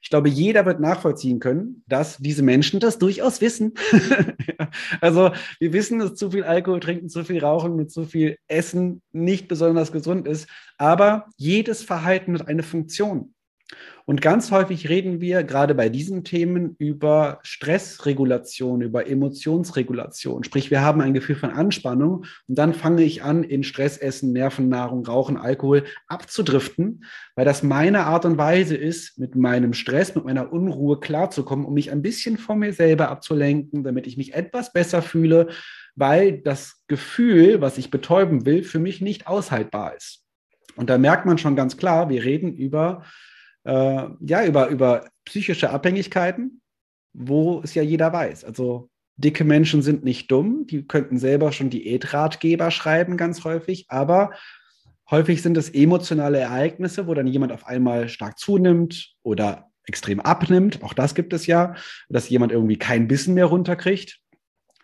[0.00, 3.74] Ich glaube, jeder wird nachvollziehen können, dass diese Menschen das durchaus wissen.
[5.00, 9.02] also wir wissen, dass zu viel Alkohol trinken, zu viel Rauchen und zu viel Essen
[9.12, 10.48] nicht besonders gesund ist.
[10.76, 13.34] Aber jedes Verhalten hat eine Funktion.
[14.08, 20.44] Und ganz häufig reden wir gerade bei diesen Themen über Stressregulation, über Emotionsregulation.
[20.44, 24.32] Sprich, wir haben ein Gefühl von Anspannung und dann fange ich an, in Stress, Essen,
[24.32, 27.04] Nervennahrung, Rauchen, Alkohol abzudriften,
[27.36, 31.74] weil das meine Art und Weise ist, mit meinem Stress, mit meiner Unruhe klarzukommen, um
[31.74, 35.48] mich ein bisschen von mir selber abzulenken, damit ich mich etwas besser fühle,
[35.96, 40.24] weil das Gefühl, was ich betäuben will, für mich nicht aushaltbar ist.
[40.76, 43.02] Und da merkt man schon ganz klar, wir reden über
[43.68, 46.62] äh, ja, über, über psychische Abhängigkeiten,
[47.12, 48.44] wo es ja jeder weiß.
[48.44, 54.30] Also dicke Menschen sind nicht dumm, die könnten selber schon Diätratgeber schreiben, ganz häufig, aber
[55.10, 60.82] häufig sind es emotionale Ereignisse, wo dann jemand auf einmal stark zunimmt oder extrem abnimmt.
[60.82, 61.74] Auch das gibt es ja,
[62.08, 64.18] dass jemand irgendwie kein Bissen mehr runterkriegt.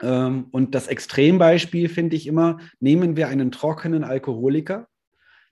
[0.03, 4.89] Ähm, und das Extrembeispiel finde ich immer, nehmen wir einen trockenen Alkoholiker,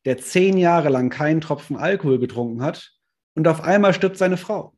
[0.04, 2.92] der zehn Jahre lang keinen Tropfen Alkohol getrunken hat
[3.34, 4.74] und auf einmal stirbt seine Frau.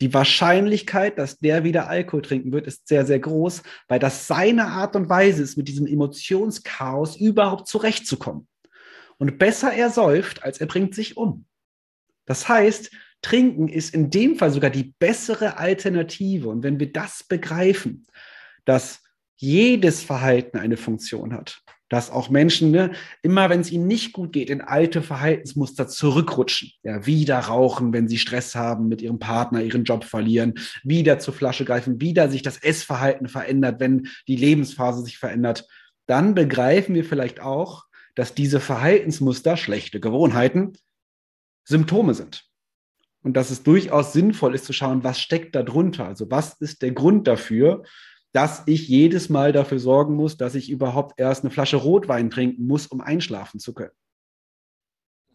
[0.00, 4.66] Die Wahrscheinlichkeit, dass der wieder Alkohol trinken wird, ist sehr, sehr groß, weil das seine
[4.66, 8.48] Art und Weise ist, mit diesem Emotionschaos überhaupt zurechtzukommen.
[9.18, 11.46] Und besser er säuft, als er bringt sich um.
[12.24, 12.90] Das heißt,
[13.22, 16.48] Trinken ist in dem Fall sogar die bessere Alternative.
[16.48, 18.04] Und wenn wir das begreifen,
[18.64, 19.00] dass
[19.36, 24.32] jedes Verhalten eine Funktion hat, dass auch Menschen, ne, immer wenn es ihnen nicht gut
[24.32, 26.70] geht, in alte Verhaltensmuster zurückrutschen.
[26.82, 31.34] Ja, wieder rauchen, wenn sie Stress haben, mit ihrem Partner ihren Job verlieren, wieder zur
[31.34, 35.68] Flasche greifen, wieder sich das Essverhalten verändert, wenn die Lebensphase sich verändert.
[36.06, 40.72] Dann begreifen wir vielleicht auch, dass diese Verhaltensmuster, schlechte Gewohnheiten,
[41.64, 42.44] Symptome sind.
[43.22, 46.06] Und dass es durchaus sinnvoll ist zu schauen, was steckt da drunter?
[46.06, 47.82] Also was ist der Grund dafür,
[48.32, 52.66] dass ich jedes Mal dafür sorgen muss, dass ich überhaupt erst eine Flasche Rotwein trinken
[52.66, 53.92] muss, um einschlafen zu können.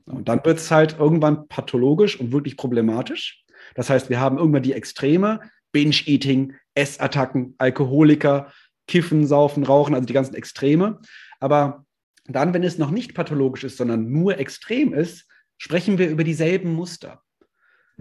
[0.05, 3.43] Und dann wird es halt irgendwann pathologisch und wirklich problematisch.
[3.75, 5.41] Das heißt, wir haben irgendwann die Extreme,
[5.73, 8.51] Binge-Eating, Essattacken, Alkoholiker,
[8.87, 10.99] Kiffen, Saufen, Rauchen, also die ganzen Extreme.
[11.39, 11.85] Aber
[12.25, 16.73] dann, wenn es noch nicht pathologisch ist, sondern nur extrem ist, sprechen wir über dieselben
[16.73, 17.21] Muster.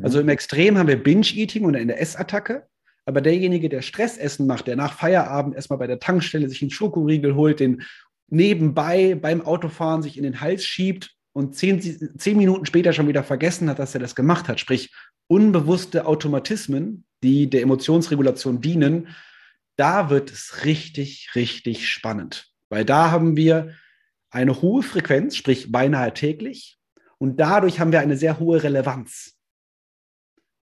[0.03, 2.69] Also im Extrem haben wir Binge-Eating und in der Essattacke.
[3.07, 7.35] Aber derjenige, der Stressessen macht, der nach Feierabend erstmal bei der Tankstelle sich einen Schokoriegel
[7.35, 7.83] holt, den
[8.29, 11.81] nebenbei beim Autofahren sich in den Hals schiebt und zehn,
[12.19, 14.92] zehn Minuten später schon wieder vergessen hat, dass er das gemacht hat, sprich
[15.29, 19.09] unbewusste Automatismen, die der Emotionsregulation dienen,
[19.77, 22.49] da wird es richtig, richtig spannend.
[22.69, 23.75] Weil da haben wir
[24.31, 26.79] eine hohe Frequenz, sprich beinahe täglich,
[27.19, 29.36] und dadurch haben wir eine sehr hohe Relevanz.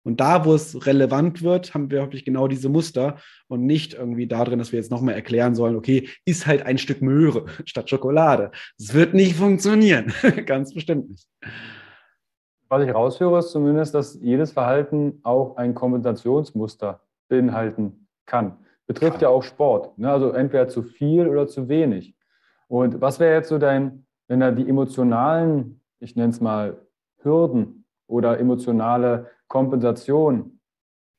[0.04, 3.16] Und da, wo es relevant wird, haben wir hoffentlich genau diese Muster
[3.48, 7.02] und nicht irgendwie darin, dass wir jetzt nochmal erklären sollen, okay, ist halt ein Stück
[7.02, 8.52] Möhre statt Schokolade.
[8.78, 10.14] Es wird nicht funktionieren.
[10.46, 11.28] Ganz bestimmt nicht.
[12.68, 18.58] Was ich raushöre, ist zumindest, dass jedes Verhalten auch ein Kompensationsmuster beinhalten kann.
[18.88, 19.98] Betrifft ja, ja auch Sport.
[19.98, 20.12] Ne?
[20.12, 22.16] Also entweder zu viel oder zu wenig.
[22.68, 26.78] Und was wäre jetzt so dein, wenn da die emotionalen, ich nenne es mal,
[27.22, 30.60] Hürden oder emotionale Kompensation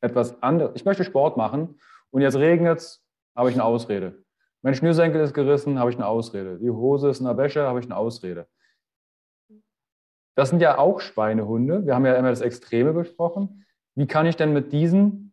[0.00, 0.72] etwas anderes.
[0.74, 1.78] Ich möchte Sport machen
[2.10, 4.24] und jetzt regnet es, habe ich eine Ausrede.
[4.60, 6.58] Mein Schnürsenkel ist gerissen, habe ich eine Ausrede.
[6.58, 8.48] Die Hose ist in der Wäsche, habe ich eine Ausrede.
[10.34, 11.86] Das sind ja auch Schweinehunde.
[11.86, 13.64] Wir haben ja immer das Extreme besprochen.
[13.94, 15.32] Wie kann ich denn mit diesen,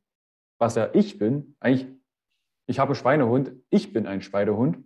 [0.60, 1.88] was ja ich bin, eigentlich,
[2.68, 4.78] ich habe einen Schweinehund, ich bin ein Schweinehund,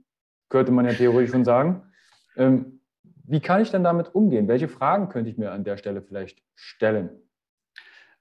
[0.48, 1.92] könnte man ja theoretisch schon sagen.
[2.38, 2.80] Ähm,
[3.26, 4.48] wie kann ich denn damit umgehen?
[4.48, 7.25] Welche Fragen könnte ich mir an der Stelle vielleicht stellen?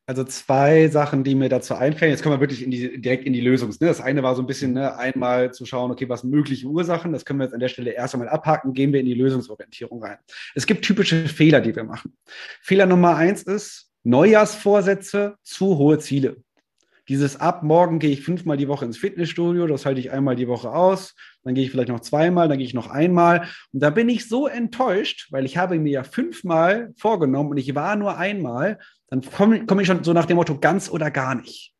[0.06, 2.10] Also zwei Sachen, die mir dazu einfallen.
[2.10, 3.70] Jetzt kommen wir wirklich in die, direkt in die Lösung.
[3.70, 3.86] Ne?
[3.86, 7.12] Das eine war so ein bisschen ne, einmal zu schauen, okay, was sind mögliche Ursachen?
[7.12, 8.74] Das können wir jetzt an der Stelle erst einmal abhaken.
[8.74, 10.18] Gehen wir in die Lösungsorientierung rein.
[10.54, 12.14] Es gibt typische Fehler, die wir machen.
[12.60, 16.36] Fehler Nummer eins ist Neujahrsvorsätze, zu hohe Ziele.
[17.08, 20.48] Dieses ab morgen gehe ich fünfmal die Woche ins Fitnessstudio, das halte ich einmal die
[20.48, 23.48] Woche aus, dann gehe ich vielleicht noch zweimal, dann gehe ich noch einmal.
[23.72, 27.74] Und da bin ich so enttäuscht, weil ich habe mir ja fünfmal vorgenommen und ich
[27.74, 28.78] war nur einmal,
[29.14, 31.72] dann komme komm ich schon so nach dem Motto ganz oder gar nicht.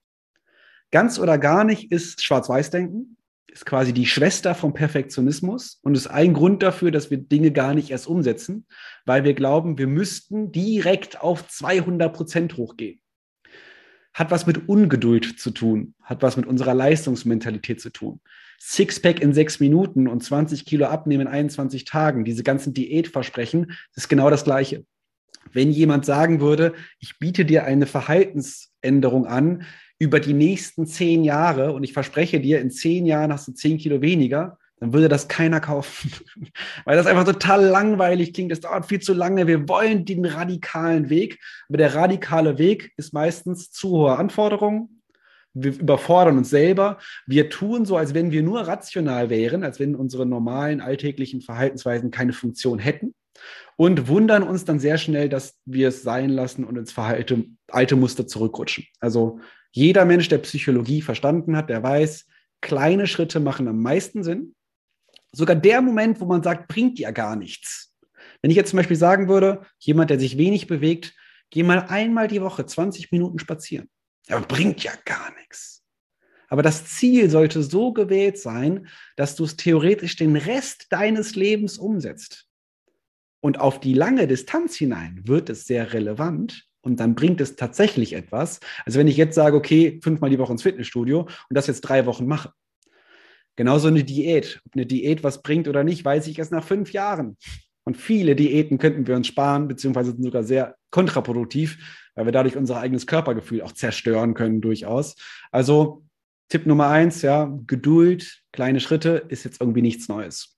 [0.90, 3.16] Ganz oder gar nicht ist Schwarz-Weiß-Denken,
[3.48, 7.74] ist quasi die Schwester vom Perfektionismus und ist ein Grund dafür, dass wir Dinge gar
[7.74, 8.66] nicht erst umsetzen,
[9.04, 13.00] weil wir glauben, wir müssten direkt auf 200 Prozent hochgehen.
[14.12, 18.20] Hat was mit Ungeduld zu tun, hat was mit unserer Leistungsmentalität zu tun.
[18.60, 24.08] Sixpack in sechs Minuten und 20 Kilo abnehmen in 21 Tagen, diese ganzen Diätversprechen, ist
[24.08, 24.84] genau das Gleiche.
[25.52, 29.64] Wenn jemand sagen würde, ich biete dir eine Verhaltensänderung an
[29.98, 33.78] über die nächsten zehn Jahre und ich verspreche dir, in zehn Jahren hast du zehn
[33.78, 36.10] Kilo weniger, dann würde das keiner kaufen.
[36.84, 38.50] Weil das einfach total langweilig klingt.
[38.50, 39.46] Das dauert viel zu lange.
[39.46, 41.38] Wir wollen den radikalen Weg.
[41.68, 45.02] Aber der radikale Weg ist meistens zu hohe Anforderungen.
[45.54, 46.98] Wir überfordern uns selber.
[47.26, 52.10] Wir tun so, als wenn wir nur rational wären, als wenn unsere normalen alltäglichen Verhaltensweisen
[52.10, 53.14] keine Funktion hätten
[53.76, 57.96] und wundern uns dann sehr schnell, dass wir es sein lassen und ins Verhalten, alte
[57.96, 58.86] Muster zurückrutschen.
[59.00, 59.40] Also
[59.72, 62.26] jeder Mensch, der Psychologie verstanden hat, der weiß,
[62.60, 64.54] kleine Schritte machen am meisten Sinn.
[65.32, 67.92] Sogar der Moment, wo man sagt, bringt ja gar nichts.
[68.40, 71.14] Wenn ich jetzt zum Beispiel sagen würde, jemand, der sich wenig bewegt,
[71.50, 73.88] geh mal einmal die Woche 20 Minuten spazieren.
[74.28, 75.82] Aber bringt ja gar nichts.
[76.48, 81.78] Aber das Ziel sollte so gewählt sein, dass du es theoretisch den Rest deines Lebens
[81.78, 82.43] umsetzt.
[83.44, 88.14] Und auf die lange Distanz hinein wird es sehr relevant und dann bringt es tatsächlich
[88.14, 88.58] etwas.
[88.86, 92.06] Also wenn ich jetzt sage, okay, fünfmal die Woche ins Fitnessstudio und das jetzt drei
[92.06, 92.54] Wochen mache.
[93.54, 94.62] Genauso eine Diät.
[94.64, 97.36] Ob eine Diät was bringt oder nicht, weiß ich erst nach fünf Jahren.
[97.84, 102.56] Und viele Diäten könnten wir uns sparen, beziehungsweise sind sogar sehr kontraproduktiv, weil wir dadurch
[102.56, 105.16] unser eigenes Körpergefühl auch zerstören können durchaus.
[105.52, 106.02] Also
[106.48, 110.56] Tipp Nummer eins, ja, Geduld, kleine Schritte ist jetzt irgendwie nichts Neues.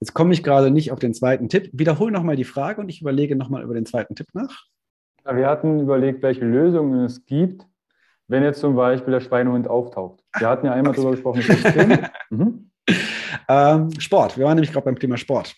[0.00, 1.70] Jetzt komme ich gerade nicht auf den zweiten Tipp.
[1.72, 4.64] Wiederhole nochmal die Frage und ich überlege nochmal über den zweiten Tipp nach.
[5.24, 7.66] Ja, wir hatten überlegt, welche Lösungen es gibt,
[8.28, 10.22] wenn jetzt zum Beispiel der Schweinehund auftaucht.
[10.38, 11.42] Wir hatten ja einmal darüber gesprochen.
[12.30, 12.70] mhm.
[13.48, 14.36] ähm, Sport.
[14.36, 15.54] Wir waren nämlich gerade beim Thema Sport.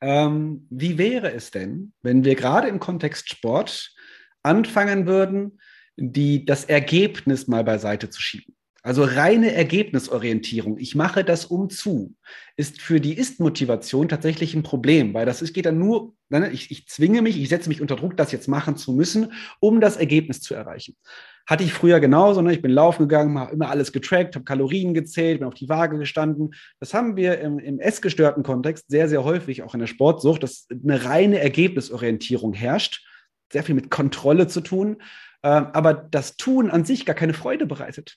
[0.00, 3.94] Ähm, wie wäre es denn, wenn wir gerade im Kontext Sport
[4.42, 5.60] anfangen würden,
[5.96, 8.54] die, das Ergebnis mal beiseite zu schieben?
[8.86, 12.14] Also reine Ergebnisorientierung, ich mache das um zu,
[12.56, 16.14] ist für die Ist-Motivation tatsächlich ein Problem, weil das ist, geht dann nur,
[16.52, 19.80] ich, ich zwinge mich, ich setze mich unter Druck, das jetzt machen zu müssen, um
[19.80, 20.94] das Ergebnis zu erreichen.
[21.48, 22.52] Hatte ich früher genauso, ne?
[22.52, 25.98] ich bin laufen gegangen, habe immer alles getrackt, habe Kalorien gezählt, bin auf die Waage
[25.98, 26.54] gestanden.
[26.78, 30.68] Das haben wir im, im essgestörten Kontext sehr, sehr häufig, auch in der Sportsucht, dass
[30.70, 33.04] eine reine Ergebnisorientierung herrscht,
[33.52, 35.02] sehr viel mit Kontrolle zu tun,
[35.42, 38.16] äh, aber das Tun an sich gar keine Freude bereitet.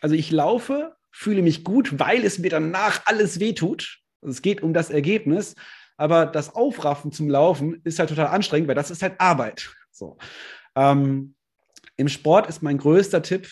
[0.00, 4.00] Also ich laufe, fühle mich gut, weil es mir danach alles wehtut.
[4.22, 5.54] Also es geht um das Ergebnis,
[5.96, 9.70] aber das Aufraffen zum Laufen ist halt total anstrengend, weil das ist halt Arbeit.
[9.90, 10.18] So.
[10.74, 11.34] Ähm,
[11.96, 13.48] Im Sport ist mein größter Tipp,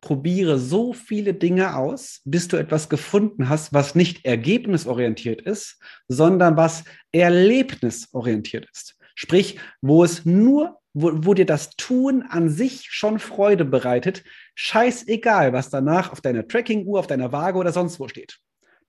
[0.00, 6.56] probiere so viele Dinge aus, bis du etwas gefunden hast, was nicht ergebnisorientiert ist, sondern
[6.56, 8.96] was erlebnisorientiert ist.
[9.14, 15.52] Sprich, wo es nur wo, wo dir das Tun an sich schon Freude bereitet, scheißegal,
[15.52, 18.38] was danach auf deiner Tracking-Uhr, auf deiner Waage oder sonst wo steht.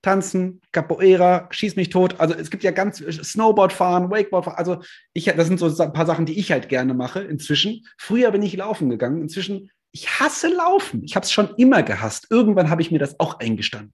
[0.00, 2.18] Tanzen, Capoeira, schieß mich tot.
[2.18, 4.56] Also es gibt ja ganz Snowboard fahren, Wakeboard fahren.
[4.56, 4.78] Also
[5.12, 7.84] ich, das sind so ein paar Sachen, die ich halt gerne mache inzwischen.
[7.98, 9.20] Früher bin ich laufen gegangen.
[9.20, 11.02] Inzwischen, ich hasse Laufen.
[11.04, 12.28] Ich habe es schon immer gehasst.
[12.30, 13.92] Irgendwann habe ich mir das auch eingestanden.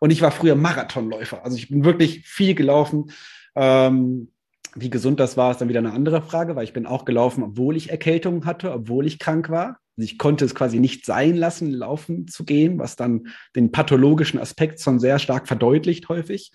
[0.00, 1.44] Und ich war früher Marathonläufer.
[1.44, 3.12] Also ich bin wirklich viel gelaufen.
[3.54, 4.32] Ähm,
[4.74, 7.42] wie gesund das war, ist dann wieder eine andere Frage, weil ich bin auch gelaufen,
[7.42, 9.78] obwohl ich Erkältung hatte, obwohl ich krank war.
[9.96, 14.40] Also ich konnte es quasi nicht sein lassen, laufen zu gehen, was dann den pathologischen
[14.40, 16.52] Aspekt schon sehr stark verdeutlicht häufig.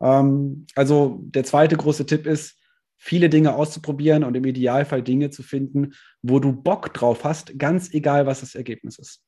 [0.00, 2.58] Ähm, also der zweite große Tipp ist,
[2.96, 7.92] viele Dinge auszuprobieren und im Idealfall Dinge zu finden, wo du Bock drauf hast, ganz
[7.92, 9.22] egal, was das Ergebnis ist.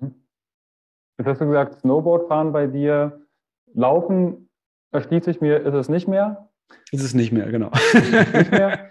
[0.00, 3.26] Jetzt hast du gesagt, Snowboard fahren bei dir,
[3.74, 4.48] Laufen
[4.92, 6.47] erschließt sich mir, ist es nicht mehr.
[6.90, 7.70] Ist es nicht mehr, genau.
[7.94, 8.88] Nicht mehr.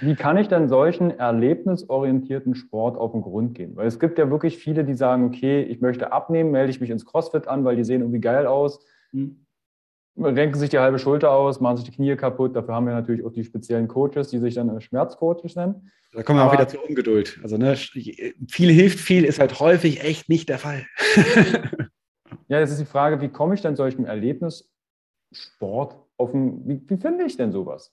[0.00, 3.76] Wie kann ich denn solchen erlebnisorientierten Sport auf den Grund gehen?
[3.76, 6.90] Weil es gibt ja wirklich viele, die sagen, okay, ich möchte abnehmen, melde ich mich
[6.90, 8.84] ins CrossFit an, weil die sehen irgendwie geil aus.
[9.12, 9.46] Mhm.
[10.16, 12.56] Renken sich die halbe Schulter aus, machen sich die Knie kaputt.
[12.56, 15.88] Dafür haben wir natürlich auch die speziellen Coaches, die sich dann Schmerzcoaches nennen.
[16.12, 17.38] Da kommen wir auch wieder zur Ungeduld.
[17.42, 20.84] Also ne, viel hilft viel, ist halt häufig echt nicht der Fall.
[22.48, 27.00] ja, jetzt ist die Frage, wie komme ich denn solchen Erlebnissport auf ein, wie, wie
[27.00, 27.92] finde ich denn sowas?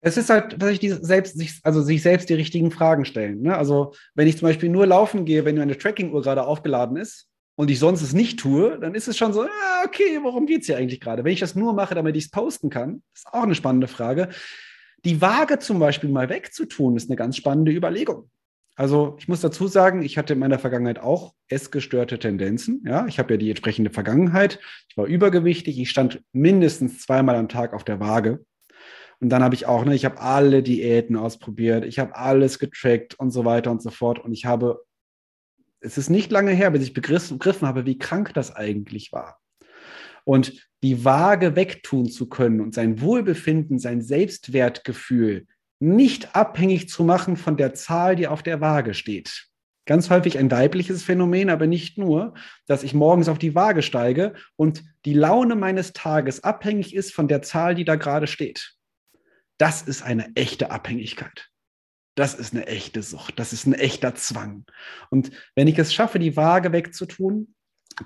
[0.00, 3.40] Es ist halt, dass ich die selbst, sich, also sich selbst die richtigen Fragen stellen.
[3.40, 3.56] Ne?
[3.56, 7.70] Also, wenn ich zum Beispiel nur laufen gehe, wenn eine Tracking-Uhr gerade aufgeladen ist und
[7.70, 10.66] ich sonst es nicht tue, dann ist es schon so, ah, okay, worum geht es
[10.66, 11.24] hier eigentlich gerade?
[11.24, 14.28] Wenn ich das nur mache, damit ich es posten kann, ist auch eine spannende Frage.
[15.06, 18.30] Die Waage zum Beispiel mal wegzutun, ist eine ganz spannende Überlegung.
[18.76, 22.82] Also ich muss dazu sagen, ich hatte in meiner Vergangenheit auch essgestörte Tendenzen.
[22.84, 24.58] Ja, ich habe ja die entsprechende Vergangenheit.
[24.88, 25.78] Ich war übergewichtig.
[25.78, 28.44] Ich stand mindestens zweimal am Tag auf der Waage.
[29.20, 31.84] Und dann habe ich auch, ne, ich habe alle Diäten ausprobiert.
[31.84, 34.18] Ich habe alles getrackt und so weiter und so fort.
[34.18, 34.84] Und ich habe,
[35.80, 39.38] es ist nicht lange her, bis ich begriffen habe, wie krank das eigentlich war.
[40.24, 45.46] Und die Waage wegtun zu können und sein Wohlbefinden, sein Selbstwertgefühl
[45.84, 49.48] nicht abhängig zu machen von der Zahl, die auf der Waage steht.
[49.86, 52.34] Ganz häufig ein weibliches Phänomen, aber nicht nur,
[52.66, 57.28] dass ich morgens auf die Waage steige und die Laune meines Tages abhängig ist von
[57.28, 58.76] der Zahl, die da gerade steht.
[59.58, 61.50] Das ist eine echte Abhängigkeit.
[62.14, 63.38] Das ist eine echte Sucht.
[63.38, 64.64] Das ist ein echter Zwang.
[65.10, 67.54] Und wenn ich es schaffe, die Waage wegzutun,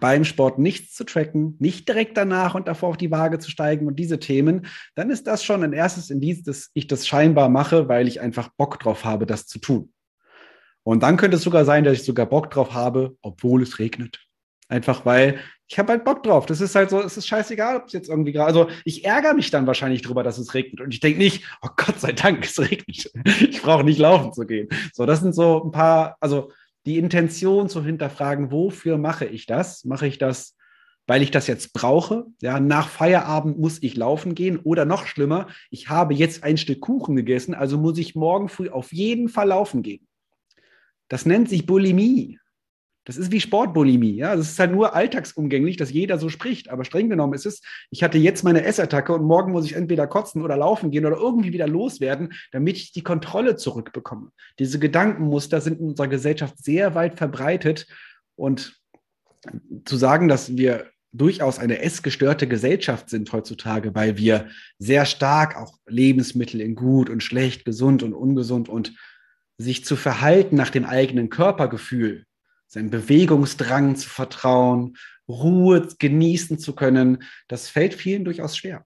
[0.00, 3.86] beim Sport nichts zu tracken, nicht direkt danach und davor auf die Waage zu steigen
[3.86, 7.88] und diese Themen, dann ist das schon ein erstes Indiz, dass ich das scheinbar mache,
[7.88, 9.92] weil ich einfach Bock drauf habe, das zu tun.
[10.82, 14.20] Und dann könnte es sogar sein, dass ich sogar Bock drauf habe, obwohl es regnet.
[14.68, 16.46] Einfach weil ich habe halt Bock drauf.
[16.46, 19.34] Das ist halt so, es ist scheißegal, ob es jetzt irgendwie gerade, also ich ärgere
[19.34, 20.80] mich dann wahrscheinlich drüber, dass es regnet.
[20.80, 23.10] Und ich denke nicht, oh Gott sei Dank, es regnet.
[23.24, 24.68] Ich brauche nicht laufen zu gehen.
[24.92, 26.50] So, das sind so ein paar, also
[26.88, 29.84] die Intention zu hinterfragen, wofür mache ich das?
[29.84, 30.56] Mache ich das,
[31.06, 32.26] weil ich das jetzt brauche?
[32.40, 36.80] Ja, nach Feierabend muss ich laufen gehen oder noch schlimmer, ich habe jetzt ein Stück
[36.80, 40.08] Kuchen gegessen, also muss ich morgen früh auf jeden Fall laufen gehen.
[41.08, 42.38] Das nennt sich Bulimie.
[43.08, 44.16] Das ist wie Sportbulimie.
[44.16, 44.36] Ja?
[44.36, 46.68] Das ist halt nur alltagsumgänglich, dass jeder so spricht.
[46.68, 50.06] Aber streng genommen ist es, ich hatte jetzt meine Essattacke und morgen muss ich entweder
[50.06, 54.30] kotzen oder laufen gehen oder irgendwie wieder loswerden, damit ich die Kontrolle zurückbekomme.
[54.58, 57.86] Diese Gedankenmuster sind in unserer Gesellschaft sehr weit verbreitet.
[58.36, 58.78] Und
[59.86, 64.48] zu sagen, dass wir durchaus eine essgestörte Gesellschaft sind heutzutage, weil wir
[64.78, 68.94] sehr stark auch Lebensmittel in gut und schlecht, gesund und ungesund und
[69.56, 72.26] sich zu verhalten nach dem eigenen Körpergefühl
[72.68, 74.96] seinem Bewegungsdrang zu vertrauen,
[75.28, 78.84] Ruhe genießen zu können, das fällt vielen durchaus schwer.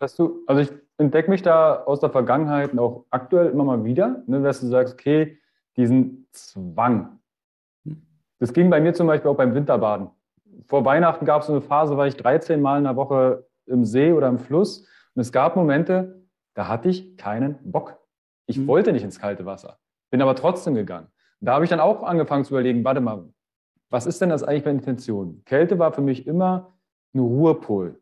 [0.00, 3.84] Hast du, also ich entdecke mich da aus der Vergangenheit und auch aktuell immer mal
[3.84, 5.40] wieder, ne, dass du sagst, okay,
[5.76, 7.18] diesen Zwang.
[8.38, 10.10] Das ging bei mir zum Beispiel auch beim Winterbaden.
[10.66, 13.84] Vor Weihnachten gab es so eine Phase, war ich 13 Mal in der Woche im
[13.84, 14.86] See oder im Fluss.
[15.14, 16.24] Und es gab Momente,
[16.54, 17.96] da hatte ich keinen Bock.
[18.46, 18.66] Ich mhm.
[18.66, 19.78] wollte nicht ins kalte Wasser,
[20.10, 21.08] bin aber trotzdem gegangen.
[21.40, 23.28] Da habe ich dann auch angefangen zu überlegen, warte mal,
[23.90, 25.42] was ist denn das eigentlich für Intention?
[25.44, 26.74] Kälte war für mich immer
[27.14, 28.00] ein Ruhepol.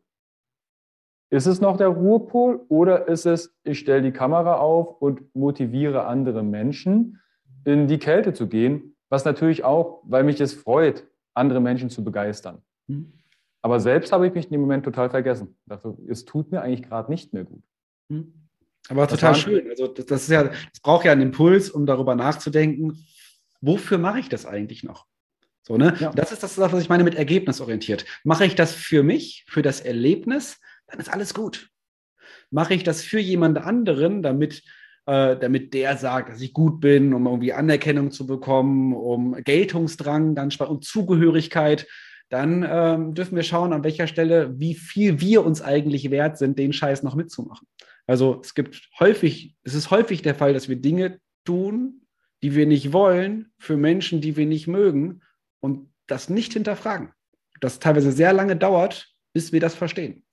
[1.29, 6.05] Ist es noch der Ruhepol oder ist es, ich stelle die Kamera auf und motiviere
[6.05, 7.19] andere Menschen,
[7.65, 12.03] in die Kälte zu gehen, was natürlich auch, weil mich es freut, andere Menschen zu
[12.03, 12.61] begeistern.
[12.87, 13.11] Mhm.
[13.61, 15.57] Aber selbst habe ich mich in dem Moment total vergessen.
[15.65, 17.61] Ich dachte, es tut mir eigentlich gerade nicht mehr gut.
[18.07, 18.33] Mhm.
[18.89, 19.69] Aber das total schön.
[19.69, 23.05] Also das, das, ist ja, das braucht ja einen Impuls, um darüber nachzudenken,
[23.61, 25.05] wofür mache ich das eigentlich noch?
[25.63, 25.95] So, ne?
[25.99, 26.11] Ja.
[26.11, 28.05] Das ist das, was ich meine mit ergebnisorientiert.
[28.23, 31.69] Mache ich das für mich, für das Erlebnis, dann ist alles gut.
[32.49, 34.63] Mache ich das für jemand anderen, damit,
[35.05, 40.35] äh, damit der sagt, dass ich gut bin, um irgendwie Anerkennung zu bekommen, um Geltungsdrang,
[40.35, 41.85] dann um Zugehörigkeit,
[42.29, 46.59] dann ähm, dürfen wir schauen, an welcher Stelle, wie viel wir uns eigentlich wert sind,
[46.59, 47.67] den Scheiß noch mitzumachen.
[48.05, 52.06] Also es gibt häufig, es ist häufig der Fall, dass wir Dinge tun,
[52.43, 55.21] die wir nicht wollen, für Menschen, die wir nicht mögen
[55.59, 57.11] und das nicht hinterfragen.
[57.59, 60.23] Das teilweise sehr lange dauert, bis wir das verstehen.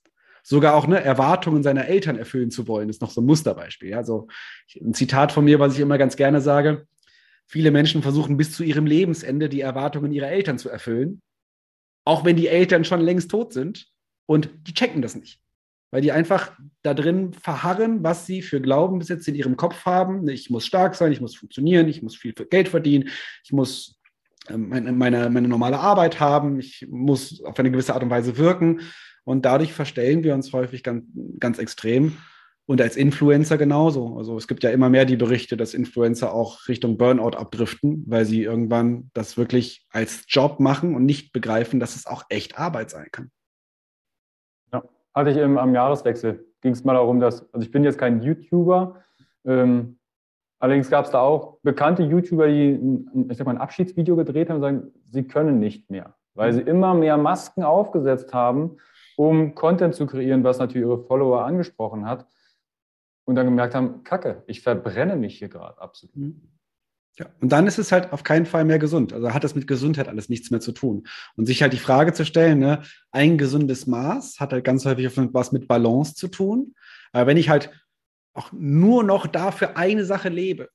[0.43, 3.95] Sogar auch ne, Erwartungen seiner Eltern erfüllen zu wollen, ist noch so ein Musterbeispiel.
[3.95, 4.29] Also
[4.79, 6.87] ein Zitat von mir, was ich immer ganz gerne sage.
[7.47, 11.23] Viele Menschen versuchen bis zu ihrem Lebensende die Erwartungen ihrer Eltern zu erfüllen,
[12.05, 13.87] auch wenn die Eltern schon längst tot sind
[14.27, 15.44] und die checken das nicht
[15.95, 16.51] weil die einfach
[16.83, 20.27] da drin verharren, was sie für Glaubenssitze in ihrem Kopf haben.
[20.27, 23.11] Ich muss stark sein, ich muss funktionieren, ich muss viel Geld verdienen,
[23.45, 24.01] ich muss
[24.49, 28.37] ähm, meine, meine, meine normale Arbeit haben, ich muss auf eine gewisse Art und Weise
[28.39, 28.81] wirken.
[29.23, 31.05] Und dadurch verstellen wir uns häufig ganz,
[31.39, 32.17] ganz extrem.
[32.67, 34.17] Und als Influencer genauso.
[34.19, 38.25] Also es gibt ja immer mehr die Berichte, dass Influencer auch Richtung Burnout abdriften, weil
[38.25, 42.91] sie irgendwann das wirklich als Job machen und nicht begreifen, dass es auch echt Arbeit
[42.91, 43.31] sein kann
[45.15, 46.45] hatte ich im, am Jahreswechsel.
[46.61, 48.97] Ging es mal darum, dass, also ich bin jetzt kein YouTuber,
[49.45, 49.99] ähm,
[50.59, 54.49] allerdings gab es da auch bekannte YouTuber, die ein, ich sag mal, ein Abschiedsvideo gedreht
[54.49, 58.79] haben und sagen, sie können nicht mehr, weil sie immer mehr Masken aufgesetzt haben,
[59.17, 62.27] um Content zu kreieren, was natürlich ihre Follower angesprochen hat.
[63.27, 66.15] Und dann gemerkt haben, Kacke, ich verbrenne mich hier gerade absolut.
[66.17, 66.43] Mhm.
[67.19, 69.13] Ja, und dann ist es halt auf keinen Fall mehr gesund.
[69.13, 71.07] Also hat das mit Gesundheit alles nichts mehr zu tun.
[71.37, 75.17] Und sich halt die Frage zu stellen, ne, ein gesundes Maß hat halt ganz häufig
[75.33, 76.75] was mit Balance zu tun.
[77.13, 77.71] Aber wenn ich halt
[78.35, 80.69] auch nur noch dafür eine Sache lebe,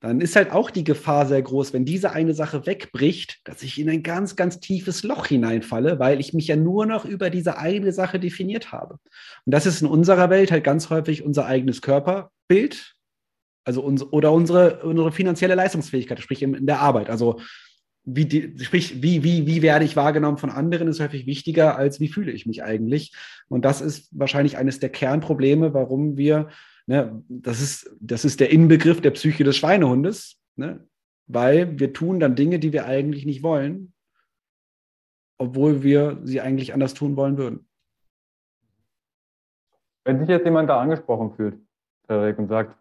[0.00, 3.80] dann ist halt auch die Gefahr sehr groß, wenn diese eine Sache wegbricht, dass ich
[3.80, 7.56] in ein ganz, ganz tiefes Loch hineinfalle, weil ich mich ja nur noch über diese
[7.56, 8.98] eine Sache definiert habe.
[9.46, 12.93] Und das ist in unserer Welt halt ganz häufig unser eigenes Körperbild,
[13.64, 17.10] also uns, oder unsere, unsere finanzielle Leistungsfähigkeit, sprich in, in der Arbeit.
[17.10, 17.40] Also
[18.04, 22.00] wie die, sprich, wie, wie, wie werde ich wahrgenommen von anderen, ist häufig wichtiger, als
[22.00, 23.14] wie fühle ich mich eigentlich.
[23.48, 26.48] Und das ist wahrscheinlich eines der Kernprobleme, warum wir,
[26.86, 30.86] ne, das ist, das ist der Inbegriff der Psyche des Schweinehundes, ne,
[31.26, 33.94] weil wir tun dann Dinge, die wir eigentlich nicht wollen,
[35.38, 37.66] obwohl wir sie eigentlich anders tun wollen würden.
[40.04, 41.58] Wenn sich jetzt jemand da angesprochen fühlt,
[42.06, 42.76] Frederik, und sagt,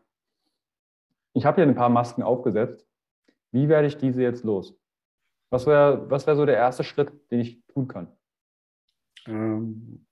[1.34, 2.88] ich habe hier ein paar Masken aufgesetzt.
[3.51, 4.75] Wie werde ich diese jetzt los?
[5.51, 8.07] Was wäre was wär so der erste Schritt, den ich tun kann?
[9.27, 10.05] Ähm,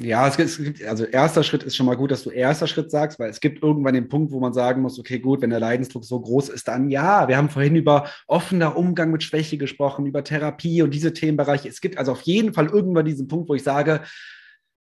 [0.00, 3.18] ja, es gibt, also erster Schritt ist schon mal gut, dass du erster Schritt sagst,
[3.18, 6.04] weil es gibt irgendwann den Punkt, wo man sagen muss, okay, gut, wenn der Leidensdruck
[6.06, 10.24] so groß ist, dann ja, wir haben vorhin über offener Umgang mit Schwäche gesprochen, über
[10.24, 11.68] Therapie und diese Themenbereiche.
[11.68, 14.00] Es gibt also auf jeden Fall irgendwann diesen Punkt, wo ich sage,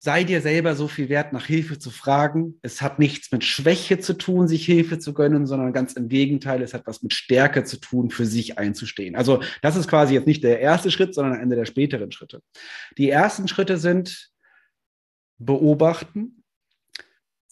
[0.05, 2.59] sei dir selber so viel wert, nach Hilfe zu fragen.
[2.61, 6.61] Es hat nichts mit Schwäche zu tun, sich Hilfe zu gönnen, sondern ganz im Gegenteil,
[6.61, 9.15] es hat was mit Stärke zu tun, für sich einzustehen.
[9.15, 12.41] Also das ist quasi jetzt nicht der erste Schritt, sondern einer der späteren Schritte.
[12.99, 14.29] Die ersten Schritte sind
[15.39, 16.43] beobachten,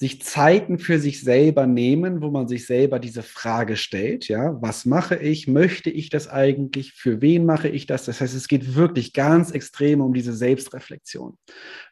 [0.04, 4.86] sich Zeiten für sich selber nehmen, wo man sich selber diese Frage stellt, ja, was
[4.86, 8.04] mache ich, möchte ich das eigentlich, für wen mache ich das?
[8.04, 11.38] Das heißt, es geht wirklich ganz extrem um diese Selbstreflexion.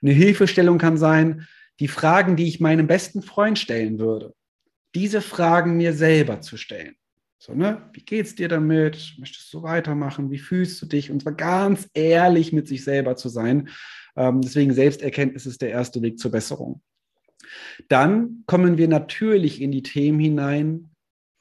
[0.01, 1.47] Eine Hilfestellung kann sein,
[1.79, 4.33] die Fragen, die ich meinem besten Freund stellen würde,
[4.93, 6.95] diese Fragen mir selber zu stellen.
[7.37, 7.89] So, ne?
[7.93, 9.15] Wie geht's dir damit?
[9.19, 10.31] Möchtest du weitermachen?
[10.31, 11.11] Wie fühlst du dich?
[11.11, 13.69] Und zwar ganz ehrlich mit sich selber zu sein.
[14.17, 16.81] Ähm, deswegen Selbsterkenntnis ist der erste Weg zur Besserung.
[17.87, 20.91] Dann kommen wir natürlich in die Themen hinein,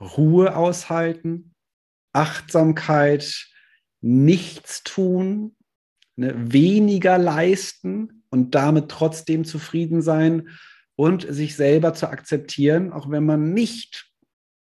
[0.00, 1.54] Ruhe aushalten,
[2.12, 3.46] Achtsamkeit,
[4.00, 5.54] nichts tun,
[6.16, 10.48] ne, weniger leisten und damit trotzdem zufrieden sein
[10.96, 14.10] und sich selber zu akzeptieren, auch wenn man nicht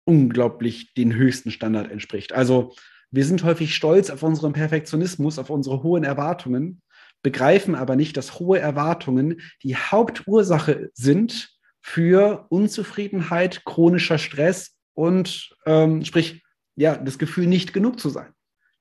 [0.06, 2.34] unglaublich den höchsten Standard entspricht.
[2.34, 2.76] Also
[3.12, 6.82] wir sind häufig stolz auf unseren Perfektionismus, auf unsere hohen Erwartungen,
[7.24, 11.50] begreifen aber nicht, dass hohe Erwartungen die Hauptursache sind
[11.82, 16.44] für Unzufriedenheit, chronischer Stress und ähm, sprich,
[16.76, 18.32] ja, das Gefühl, nicht genug zu sein.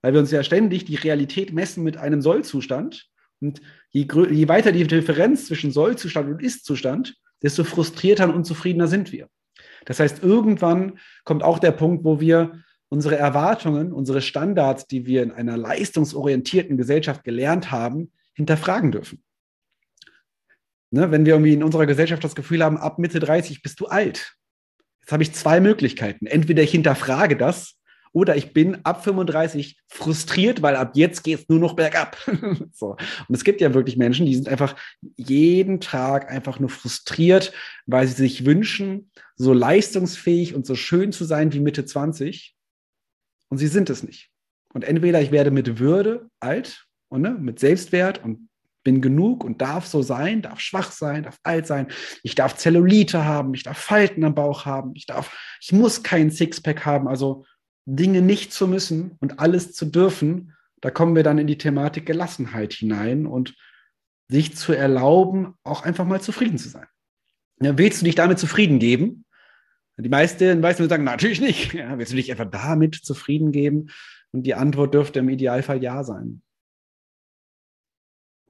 [0.03, 3.09] Weil wir uns ja ständig die Realität messen mit einem Sollzustand.
[3.41, 9.13] Und je, je weiter die Differenz zwischen Sollzustand und Ist-Zustand, desto frustrierter und unzufriedener sind
[9.13, 9.29] wir.
[9.85, 15.23] Das heißt, irgendwann kommt auch der Punkt, wo wir unsere Erwartungen, unsere Standards, die wir
[15.23, 19.23] in einer leistungsorientierten Gesellschaft gelernt haben, hinterfragen dürfen.
[20.91, 23.87] Ne, wenn wir irgendwie in unserer Gesellschaft das Gefühl haben, ab Mitte 30 bist du
[23.87, 24.35] alt.
[25.01, 26.27] Jetzt habe ich zwei Möglichkeiten.
[26.27, 27.79] Entweder ich hinterfrage das
[28.13, 32.19] oder ich bin ab 35 frustriert, weil ab jetzt geht es nur noch bergab.
[32.73, 32.97] so.
[33.27, 34.77] Und es gibt ja wirklich Menschen, die sind einfach
[35.17, 37.53] jeden Tag einfach nur frustriert,
[37.87, 42.55] weil sie sich wünschen, so leistungsfähig und so schön zu sein wie Mitte 20
[43.49, 44.31] und sie sind es nicht.
[44.75, 48.49] Und entweder ich werde mit Würde alt und ne, mit Selbstwert und
[48.85, 51.87] bin genug und darf so sein, darf schwach sein, darf alt sein.
[52.23, 56.31] Ich darf Zellulite haben, ich darf Falten am Bauch haben, ich darf, ich muss kein
[56.31, 57.07] Sixpack haben.
[57.07, 57.45] Also
[57.85, 62.07] Dinge nicht zu müssen und alles zu dürfen, da kommen wir dann in die Thematik
[62.07, 63.55] Gelassenheit hinein und
[64.29, 66.87] sich zu erlauben, auch einfach mal zufrieden zu sein.
[67.61, 69.25] Ja, willst du dich damit zufrieden geben?
[69.99, 71.75] Die meisten, meisten sagen, natürlich nicht.
[71.75, 73.91] Ja, willst du dich einfach damit zufrieden geben?
[74.33, 76.43] Und die Antwort dürfte im Idealfall ja sein.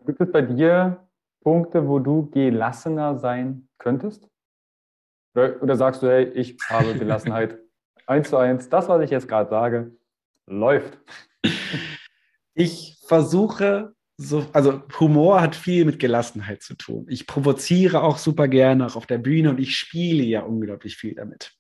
[0.07, 1.09] Gibt es bei dir
[1.43, 4.29] Punkte, wo du gelassener sein könntest?
[5.35, 7.59] Oder, oder sagst du, hey, ich habe Gelassenheit
[8.07, 9.97] eins zu eins, das, was ich jetzt gerade sage,
[10.47, 10.99] läuft?
[12.55, 17.07] Ich versuche so, also Humor hat viel mit Gelassenheit zu tun.
[17.09, 21.15] Ich provoziere auch super gerne auch auf der Bühne und ich spiele ja unglaublich viel
[21.15, 21.53] damit.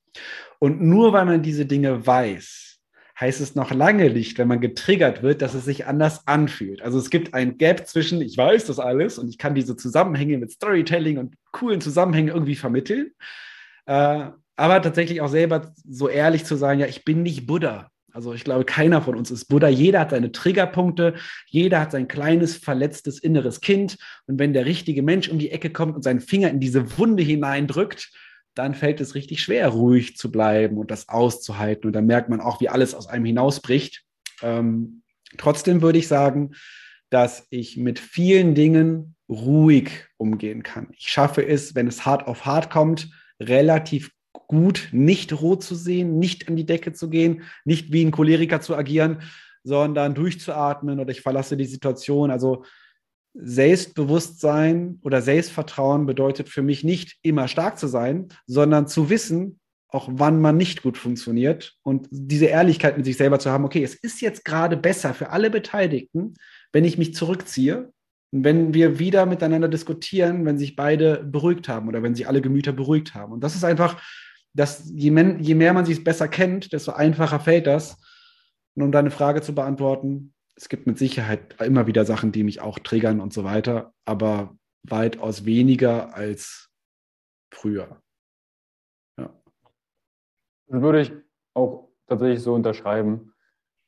[0.58, 2.71] Und nur weil man diese Dinge weiß,
[3.20, 6.82] heißt es noch lange nicht, wenn man getriggert wird, dass es sich anders anfühlt.
[6.82, 10.38] Also es gibt ein Gap zwischen, ich weiß das alles und ich kann diese Zusammenhänge
[10.38, 13.12] mit Storytelling und coolen Zusammenhängen irgendwie vermitteln.
[13.86, 17.88] Äh, aber tatsächlich auch selber so ehrlich zu sagen, ja, ich bin nicht Buddha.
[18.12, 19.68] Also ich glaube, keiner von uns ist Buddha.
[19.68, 21.14] Jeder hat seine Triggerpunkte,
[21.46, 23.96] jeder hat sein kleines, verletztes inneres Kind.
[24.26, 27.22] Und wenn der richtige Mensch um die Ecke kommt und seinen Finger in diese Wunde
[27.22, 28.10] hineindrückt,
[28.54, 31.86] dann fällt es richtig schwer, ruhig zu bleiben und das auszuhalten.
[31.86, 34.04] Und dann merkt man auch, wie alles aus einem hinausbricht.
[34.42, 35.02] Ähm,
[35.38, 36.52] trotzdem würde ich sagen,
[37.10, 40.88] dass ich mit vielen Dingen ruhig umgehen kann.
[40.96, 46.18] Ich schaffe es, wenn es hart auf hart kommt, relativ gut, nicht rot zu sehen,
[46.18, 49.22] nicht an die Decke zu gehen, nicht wie ein Choleriker zu agieren,
[49.64, 52.30] sondern durchzuatmen oder ich verlasse die Situation.
[52.30, 52.64] Also
[53.34, 59.58] Selbstbewusstsein oder Selbstvertrauen bedeutet für mich nicht immer stark zu sein, sondern zu wissen,
[59.88, 63.82] auch wann man nicht gut funktioniert und diese Ehrlichkeit mit sich selber zu haben, okay,
[63.82, 66.34] es ist jetzt gerade besser für alle Beteiligten,
[66.72, 67.92] wenn ich mich zurückziehe
[68.30, 72.40] und wenn wir wieder miteinander diskutieren, wenn sich beide beruhigt haben oder wenn sich alle
[72.40, 73.32] Gemüter beruhigt haben.
[73.32, 74.00] Und das ist einfach
[74.54, 75.10] dass je,
[75.40, 77.96] je mehr man sich besser kennt, desto einfacher fällt das.
[78.74, 82.60] Und um deine Frage zu beantworten, es gibt mit Sicherheit immer wieder Sachen, die mich
[82.60, 86.70] auch triggern und so weiter, aber weitaus weniger als
[87.52, 88.00] früher.
[89.18, 89.34] Ja.
[90.68, 91.12] Das würde ich
[91.54, 93.34] auch tatsächlich so unterschreiben.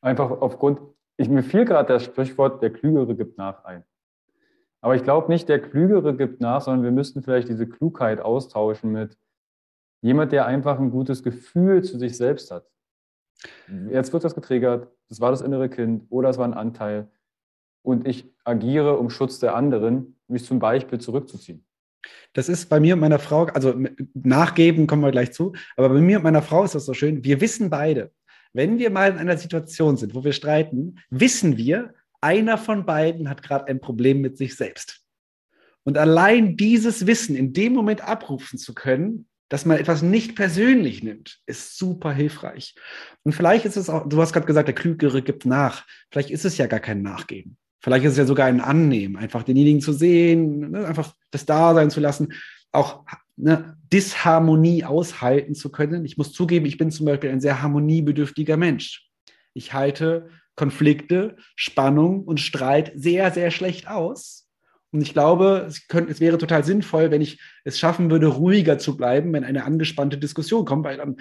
[0.01, 0.81] Einfach aufgrund,
[1.17, 3.85] ich, mir fiel gerade das Sprichwort, der Klügere gibt nach ein.
[4.81, 8.91] Aber ich glaube nicht, der Klügere gibt nach, sondern wir müssten vielleicht diese Klugheit austauschen
[8.91, 9.17] mit,
[10.05, 12.71] Jemand, der einfach ein gutes Gefühl zu sich selbst hat.
[13.91, 17.09] Jetzt wird das getriggert, das war das innere Kind oder es war ein Anteil.
[17.83, 21.65] Und ich agiere um Schutz der anderen, mich zum Beispiel zurückzuziehen.
[22.33, 23.75] Das ist bei mir und meiner Frau, also
[24.15, 27.25] nachgeben kommen wir gleich zu, aber bei mir und meiner Frau ist das so schön.
[27.25, 28.13] Wir wissen beide,
[28.53, 33.29] wenn wir mal in einer Situation sind, wo wir streiten, wissen wir, einer von beiden
[33.29, 35.03] hat gerade ein Problem mit sich selbst.
[35.85, 41.05] Und allein dieses Wissen in dem Moment abrufen zu können, dass man etwas nicht persönlich
[41.05, 42.75] nimmt, ist super hilfreich.
[43.23, 45.87] Und vielleicht ist es auch, du hast gerade gesagt, der Klügere gibt nach.
[46.11, 47.57] Vielleicht ist es ja gar kein Nachgeben.
[47.81, 51.89] Vielleicht ist es ja sogar ein Annehmen, einfach denjenigen zu sehen, ne, einfach das Dasein
[51.91, 52.33] zu lassen,
[52.73, 53.05] auch
[53.37, 56.05] ne, Disharmonie aushalten zu können.
[56.05, 59.09] Ich muss zugeben, ich bin zum Beispiel ein sehr harmoniebedürftiger Mensch.
[59.53, 64.44] Ich halte Konflikte, Spannung und Streit sehr, sehr schlecht aus
[64.95, 68.79] und ich glaube, es, könnte, es wäre total sinnvoll, wenn ich es schaffen würde, ruhiger
[68.79, 71.17] zu bleiben, wenn eine angespannte Diskussion kommt, weil dann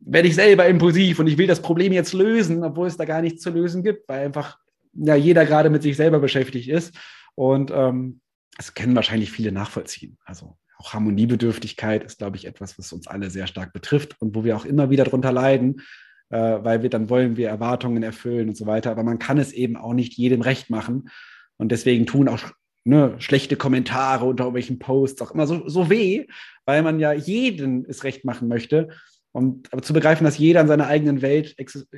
[0.00, 3.22] werde ich selber impulsiv und ich will das Problem jetzt lösen, obwohl es da gar
[3.22, 4.58] nichts zu lösen gibt, weil einfach
[4.94, 6.98] ja, jeder gerade mit sich selber beschäftigt ist.
[7.36, 8.20] Und ähm,
[8.56, 10.18] das können wahrscheinlich viele nachvollziehen.
[10.24, 14.42] Also auch Harmoniebedürftigkeit ist, glaube ich, etwas, was uns alle sehr stark betrifft und wo
[14.42, 15.82] wir auch immer wieder darunter leiden,
[16.30, 18.90] äh, weil wir dann wollen wir Erwartungen erfüllen und so weiter.
[18.90, 21.10] Aber man kann es eben auch nicht jedem recht machen.
[21.58, 22.52] Und deswegen tun auch
[22.84, 26.26] ne, schlechte Kommentare unter irgendwelchen Posts auch immer so, so weh,
[26.66, 28.88] weil man ja jeden es recht machen möchte.
[29.32, 31.56] Und aber zu begreifen, dass jeder in seiner eigenen Welt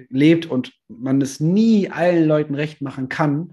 [0.09, 3.53] lebt und man es nie allen Leuten recht machen kann,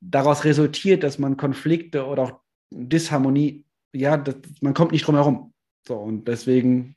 [0.00, 2.40] daraus resultiert, dass man Konflikte oder auch
[2.70, 5.52] Disharmonie, ja, das, man kommt nicht drum herum.
[5.86, 6.96] So, und deswegen,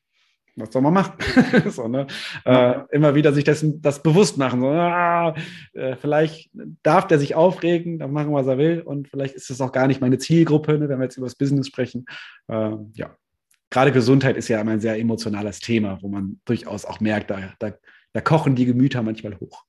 [0.55, 1.13] was soll man machen?
[1.69, 2.07] so, ne?
[2.45, 4.61] äh, immer wieder sich das, das bewusst machen.
[4.61, 5.35] So, ah,
[5.73, 6.51] äh, vielleicht
[6.83, 8.81] darf der sich aufregen, dann machen, was er will.
[8.81, 11.35] Und vielleicht ist das auch gar nicht meine Zielgruppe, ne, wenn wir jetzt über das
[11.35, 12.05] Business sprechen.
[12.47, 13.15] Äh, ja,
[13.69, 17.39] gerade Gesundheit ist ja immer ein sehr emotionales Thema, wo man durchaus auch merkt, da,
[17.59, 17.73] da,
[18.13, 19.63] da kochen die Gemüter manchmal hoch.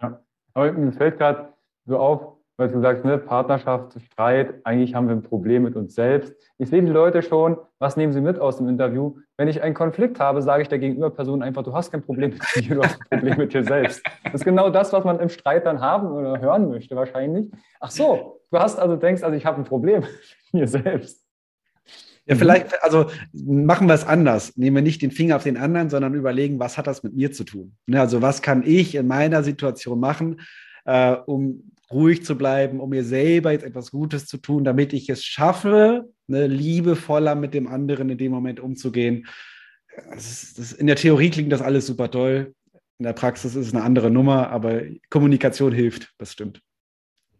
[0.00, 0.22] Ja,
[0.54, 1.52] aber mir fällt gerade
[1.84, 5.94] so auf, weil du sagst, ne, Partnerschaft, Streit, eigentlich haben wir ein Problem mit uns
[5.94, 6.34] selbst.
[6.58, 9.16] Ich sehe die Leute schon, was nehmen sie mit aus dem Interview?
[9.42, 12.64] Wenn ich einen Konflikt habe, sage ich der Gegenüberperson einfach, du hast kein Problem mit
[12.64, 14.00] dir, du hast ein Problem mit dir selbst.
[14.22, 17.50] Das ist genau das, was man im Streit dann haben oder hören möchte wahrscheinlich.
[17.80, 21.26] Ach so, du hast also denkst, also ich habe ein Problem mit mir selbst.
[22.24, 24.56] Ja, vielleicht, also machen wir es anders.
[24.56, 27.32] Nehmen wir nicht den Finger auf den anderen, sondern überlegen, was hat das mit mir
[27.32, 27.74] zu tun?
[27.86, 30.40] Ne, also was kann ich in meiner Situation machen,
[30.84, 35.08] äh, um ruhig zu bleiben, um mir selber jetzt etwas Gutes zu tun, damit ich
[35.08, 39.26] es schaffe, ne, liebevoller mit dem anderen in dem Moment umzugehen.
[40.10, 42.54] Das ist, das, in der Theorie klingt das alles super toll.
[42.98, 46.62] In der Praxis ist es eine andere Nummer, aber Kommunikation hilft, das stimmt.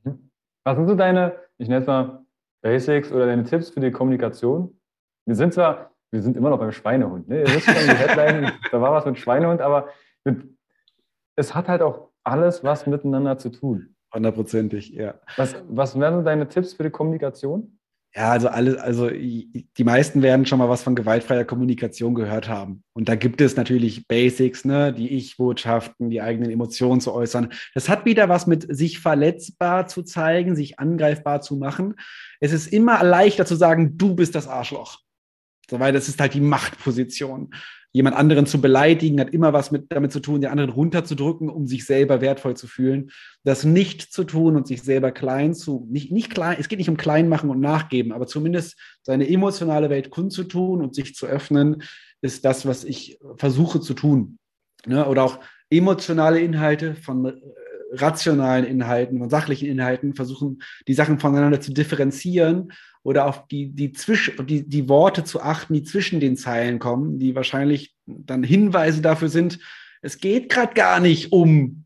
[0.04, 0.30] Mhm.
[0.64, 2.24] Was sind so deine, ich nenne es mal
[2.62, 4.78] Basics oder deine Tipps für die Kommunikation?
[5.26, 7.40] Wir sind zwar, wir sind immer noch beim Schweinehund, ne?
[7.40, 9.88] Ihr wisst schon, die Headline, da war was mit Schweinehund, aber
[10.24, 10.42] mit,
[11.36, 13.94] es hat halt auch alles was miteinander zu tun.
[14.14, 15.14] Hundertprozentig, ja.
[15.36, 17.78] Was, was wären deine Tipps für die Kommunikation?
[18.14, 22.84] Ja, also alle, also die meisten werden schon mal was von gewaltfreier Kommunikation gehört haben.
[22.92, 27.54] Und da gibt es natürlich Basics, ne, die Ich-Botschaften, die eigenen Emotionen zu äußern.
[27.72, 31.94] Das hat wieder was mit sich verletzbar zu zeigen, sich angreifbar zu machen.
[32.40, 34.98] Es ist immer leichter zu sagen, du bist das Arschloch.
[35.70, 37.54] So, weil das ist halt die Machtposition
[37.92, 41.66] jemand anderen zu beleidigen, hat immer was mit, damit zu tun, den anderen runterzudrücken, um
[41.66, 43.10] sich selber wertvoll zu fühlen.
[43.44, 46.88] Das nicht zu tun und sich selber klein zu, nicht, nicht klein, es geht nicht
[46.88, 51.82] um klein machen und nachgeben, aber zumindest seine emotionale Welt kundzutun und sich zu öffnen,
[52.22, 54.38] ist das, was ich versuche zu tun.
[54.86, 55.06] Ne?
[55.06, 55.38] Oder auch
[55.70, 57.32] emotionale Inhalte von äh,
[57.92, 62.72] rationalen Inhalten, von sachlichen Inhalten, versuchen, die Sachen voneinander zu differenzieren
[63.04, 67.18] oder auf die, die, Zwisch die, die Worte zu achten, die zwischen den Zeilen kommen,
[67.18, 69.58] die wahrscheinlich dann Hinweise dafür sind,
[70.02, 71.84] es geht gerade gar nicht um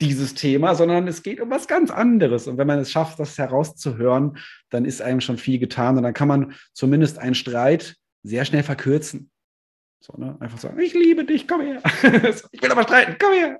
[0.00, 2.46] dieses Thema, sondern es geht um was ganz anderes.
[2.46, 4.38] Und wenn man es schafft, das herauszuhören,
[4.70, 8.64] dann ist einem schon viel getan und dann kann man zumindest einen Streit sehr schnell
[8.64, 9.30] verkürzen.
[10.00, 10.36] So, ne?
[10.40, 11.80] Einfach sagen, ich liebe dich, komm her.
[12.52, 13.58] ich will aber streiten, komm her.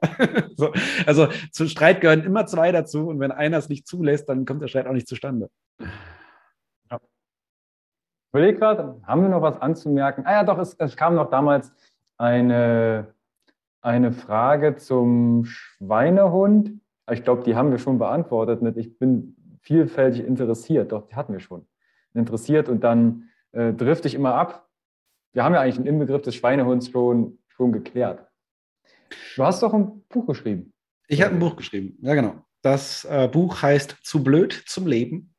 [0.57, 0.72] so.
[1.07, 4.61] Also zum Streit gehören immer zwei dazu und wenn einer es nicht zulässt, dann kommt
[4.61, 5.49] der Streit auch nicht zustande.
[8.35, 10.24] Überlege gerade, haben wir noch was anzumerken?
[10.26, 11.72] Ah ja, doch, es, es kam noch damals
[12.18, 13.14] eine,
[13.80, 16.72] eine Frage zum Schweinehund.
[17.11, 20.93] Ich glaube, die haben wir schon beantwortet mit, ich bin vielfältig interessiert.
[20.93, 21.66] Doch, die hatten wir schon.
[22.12, 24.64] Interessiert und dann äh, drifte ich immer ab
[25.35, 28.26] wir haben ja eigentlich den Inbegriff des Schweinehunds schon, schon geklärt.
[29.37, 30.72] Du hast doch ein Buch geschrieben.
[31.09, 32.37] Ich habe ein Buch geschrieben, ja genau.
[32.62, 35.34] Das äh, Buch heißt Zu blöd zum Leben.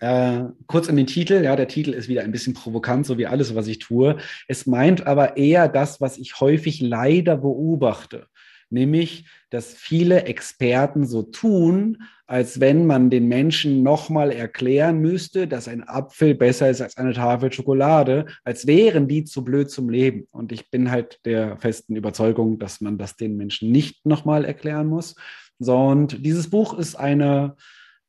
[0.00, 3.26] Äh, kurz in den Titel, ja, der Titel ist wieder ein bisschen provokant, so wie
[3.26, 4.16] alles, was ich tue.
[4.48, 8.26] Es meint aber eher das, was ich häufig leider beobachte
[8.74, 15.68] nämlich, dass viele Experten so tun, als wenn man den Menschen nochmal erklären müsste, dass
[15.68, 20.26] ein Apfel besser ist als eine Tafel Schokolade, als wären die zu blöd zum Leben.
[20.32, 24.88] Und ich bin halt der festen Überzeugung, dass man das den Menschen nicht nochmal erklären
[24.88, 25.14] muss.
[25.58, 27.56] So, und dieses Buch ist eine,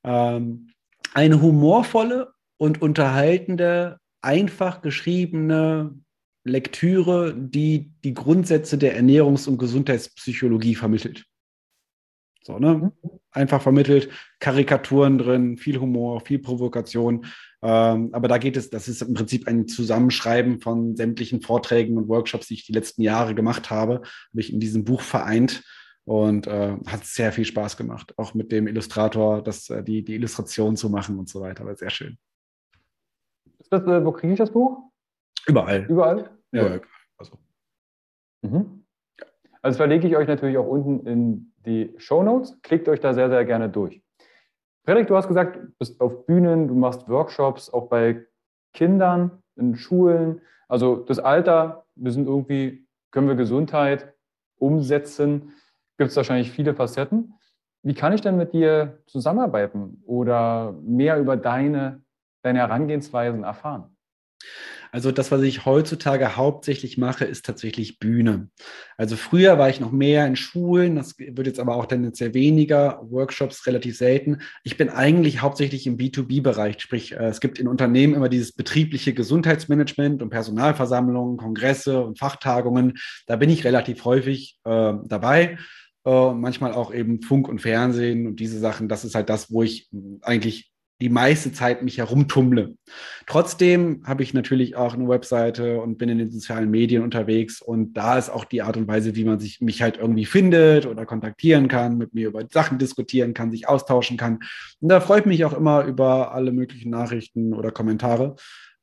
[0.04, 0.70] ähm,
[1.16, 5.98] eine humorvolle und unterhaltende, einfach geschriebene
[6.44, 11.26] Lektüre, die die Grundsätze der Ernährungs- und Gesundheitspsychologie vermittelt.
[12.44, 12.92] So, ne?
[13.32, 14.10] Einfach vermittelt,
[14.40, 17.26] Karikaturen drin, viel Humor, viel Provokation.
[17.64, 22.08] Ähm, aber da geht es, das ist im Prinzip ein Zusammenschreiben von sämtlichen Vorträgen und
[22.10, 25.64] Workshops, die ich die letzten Jahre gemacht habe, habe ich in diesem Buch vereint
[26.06, 30.16] und äh, hat sehr viel Spaß gemacht, auch mit dem Illustrator, das, äh, die, die
[30.16, 31.66] Illustration zu machen und so weiter.
[31.66, 32.18] War sehr schön.
[33.70, 34.92] Das, äh, wo kriege ich das Buch?
[35.48, 35.86] Überall.
[35.86, 36.30] Überall?
[36.52, 36.80] Ja, ja.
[37.18, 37.38] Also.
[38.42, 38.86] Mhm.
[39.62, 42.60] also verlinke ich euch natürlich auch unten in die Show Notes.
[42.62, 44.02] Klickt euch da sehr, sehr gerne durch.
[44.86, 48.24] Frederik, du hast gesagt, du bist auf Bühnen, du machst Workshops, auch bei
[48.74, 50.42] Kindern, in Schulen.
[50.68, 54.14] Also das Alter, wir sind irgendwie, können wir Gesundheit
[54.58, 55.54] umsetzen,
[55.98, 57.34] gibt es wahrscheinlich viele Facetten.
[57.84, 62.04] Wie kann ich denn mit dir zusammenarbeiten oder mehr über deine,
[62.42, 63.96] deine Herangehensweisen erfahren?
[64.96, 68.50] Also das, was ich heutzutage hauptsächlich mache, ist tatsächlich Bühne.
[68.96, 73.02] Also früher war ich noch mehr in Schulen, das wird jetzt aber auch tendenziell weniger,
[73.04, 74.40] Workshops relativ selten.
[74.64, 79.14] Ich bin eigentlich hauptsächlich im B2B-Bereich, sprich äh, es gibt in Unternehmen immer dieses betriebliche
[79.14, 82.94] Gesundheitsmanagement und Personalversammlungen, Kongresse und Fachtagungen.
[83.28, 85.58] Da bin ich relativ häufig äh, dabei.
[86.08, 88.88] Uh, manchmal auch eben Funk und Fernsehen und diese Sachen.
[88.88, 89.90] Das ist halt das, wo ich
[90.22, 92.76] eigentlich die meiste Zeit mich herumtummle.
[93.28, 97.94] Trotzdem habe ich natürlich auch eine Webseite und bin in den sozialen Medien unterwegs und
[97.96, 101.06] da ist auch die Art und Weise, wie man sich mich halt irgendwie findet oder
[101.06, 104.40] kontaktieren kann, mit mir über Sachen diskutieren kann, sich austauschen kann.
[104.80, 108.36] Und da freue ich mich auch immer über alle möglichen Nachrichten oder Kommentare.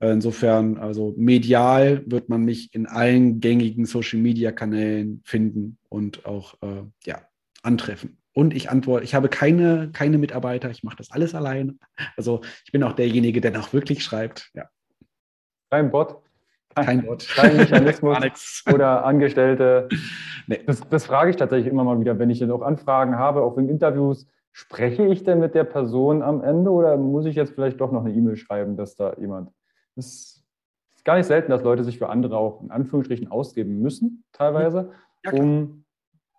[0.02, 6.54] Insofern, also medial wird man mich in allen gängigen Social Media Kanälen finden und auch
[6.60, 7.20] äh, ja,
[7.62, 8.18] antreffen.
[8.34, 11.78] Und ich antworte, ich habe keine, keine Mitarbeiter, ich mache das alles allein.
[12.16, 14.50] Also ich bin auch derjenige, der auch wirklich schreibt.
[14.54, 14.64] Ja.
[15.70, 16.20] Kein Bot.
[16.74, 17.28] Kein, kein Bot.
[17.36, 19.88] Kein Mechanismus oder Angestellte.
[20.48, 20.58] Nee.
[20.66, 23.56] Das, das, frage ich tatsächlich immer mal wieder, wenn ich jetzt auch Anfragen habe, auch
[23.58, 24.26] in Interviews.
[24.50, 28.04] Spreche ich denn mit der Person am Ende oder muss ich jetzt vielleicht doch noch
[28.04, 29.50] eine E-Mail schreiben, dass da jemand.
[29.96, 30.42] Das
[30.96, 34.92] ist gar nicht selten, dass Leute sich für andere auch in Anführungsstrichen ausgeben müssen, teilweise,
[35.24, 35.84] ja, um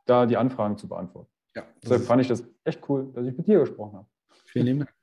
[0.05, 1.29] da die Anfragen zu beantworten.
[1.55, 4.07] Ja, Deshalb fand ich das echt cool, dass ich mit dir gesprochen habe.
[4.45, 4.93] Vielen lieben Dank.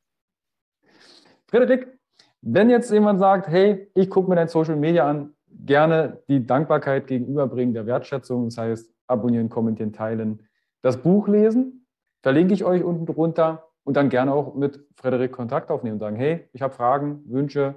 [1.48, 1.98] Frederik,
[2.42, 7.06] wenn jetzt jemand sagt, hey, ich gucke mir dein Social Media an, gerne die Dankbarkeit
[7.06, 10.46] gegenüberbringen der Wertschätzung, das heißt abonnieren, kommentieren, teilen,
[10.82, 11.86] das Buch lesen,
[12.22, 16.16] verlinke ich euch unten drunter und dann gerne auch mit Frederik Kontakt aufnehmen und sagen,
[16.16, 17.74] hey, ich habe Fragen, Wünsche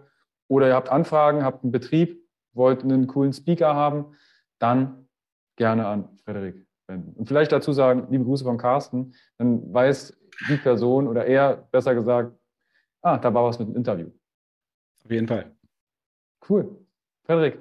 [0.53, 2.23] oder ihr habt Anfragen, habt einen Betrieb,
[2.53, 4.15] wollt einen coolen Speaker haben,
[4.59, 5.07] dann
[5.55, 7.13] gerne an Frederik wenden.
[7.13, 10.17] Und vielleicht dazu sagen, liebe Grüße von Carsten, dann weiß
[10.49, 12.37] die Person oder er besser gesagt,
[13.01, 14.09] ah, da war was mit dem Interview.
[15.03, 15.51] Auf jeden Fall.
[16.47, 16.85] Cool.
[17.25, 17.59] Frederik,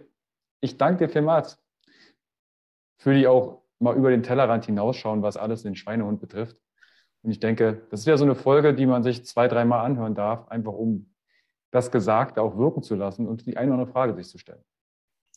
[0.61, 1.63] ich danke dir vielmals
[2.99, 6.57] für die auch mal über den Tellerrand hinausschauen, was alles den Schweinehund betrifft.
[7.23, 10.15] Und ich denke, das ist ja so eine Folge, die man sich zwei, dreimal anhören
[10.15, 11.12] darf, einfach um
[11.73, 14.63] das Gesagte auch wirken zu lassen und die eine oder andere Frage sich zu stellen.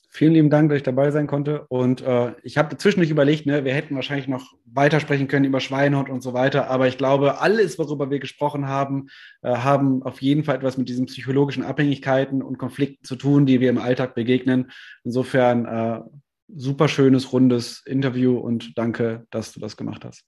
[0.09, 1.65] Vielen lieben Dank, dass ich dabei sein konnte.
[1.67, 6.09] Und äh, ich habe zwischendurch überlegt, ne, wir hätten wahrscheinlich noch weitersprechen können über Schweinehund
[6.09, 6.69] und so weiter.
[6.69, 9.07] Aber ich glaube, alles, worüber wir gesprochen haben,
[9.41, 13.59] äh, haben auf jeden Fall etwas mit diesen psychologischen Abhängigkeiten und Konflikten zu tun, die
[13.59, 14.71] wir im Alltag begegnen.
[15.03, 16.01] Insofern äh,
[16.47, 20.23] super schönes, rundes Interview und danke, dass du das gemacht hast.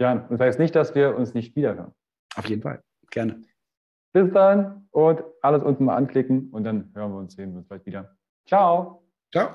[0.00, 1.92] Ja, das heißt nicht, dass wir uns nicht wiederhören.
[2.34, 2.80] Auf jeden Fall.
[3.10, 3.42] Gerne.
[4.16, 7.68] Bis dann und alles unten mal anklicken und dann hören wir uns, sehen wir uns
[7.68, 8.16] bald wieder.
[8.46, 9.02] Ciao.
[9.30, 9.50] Ciao.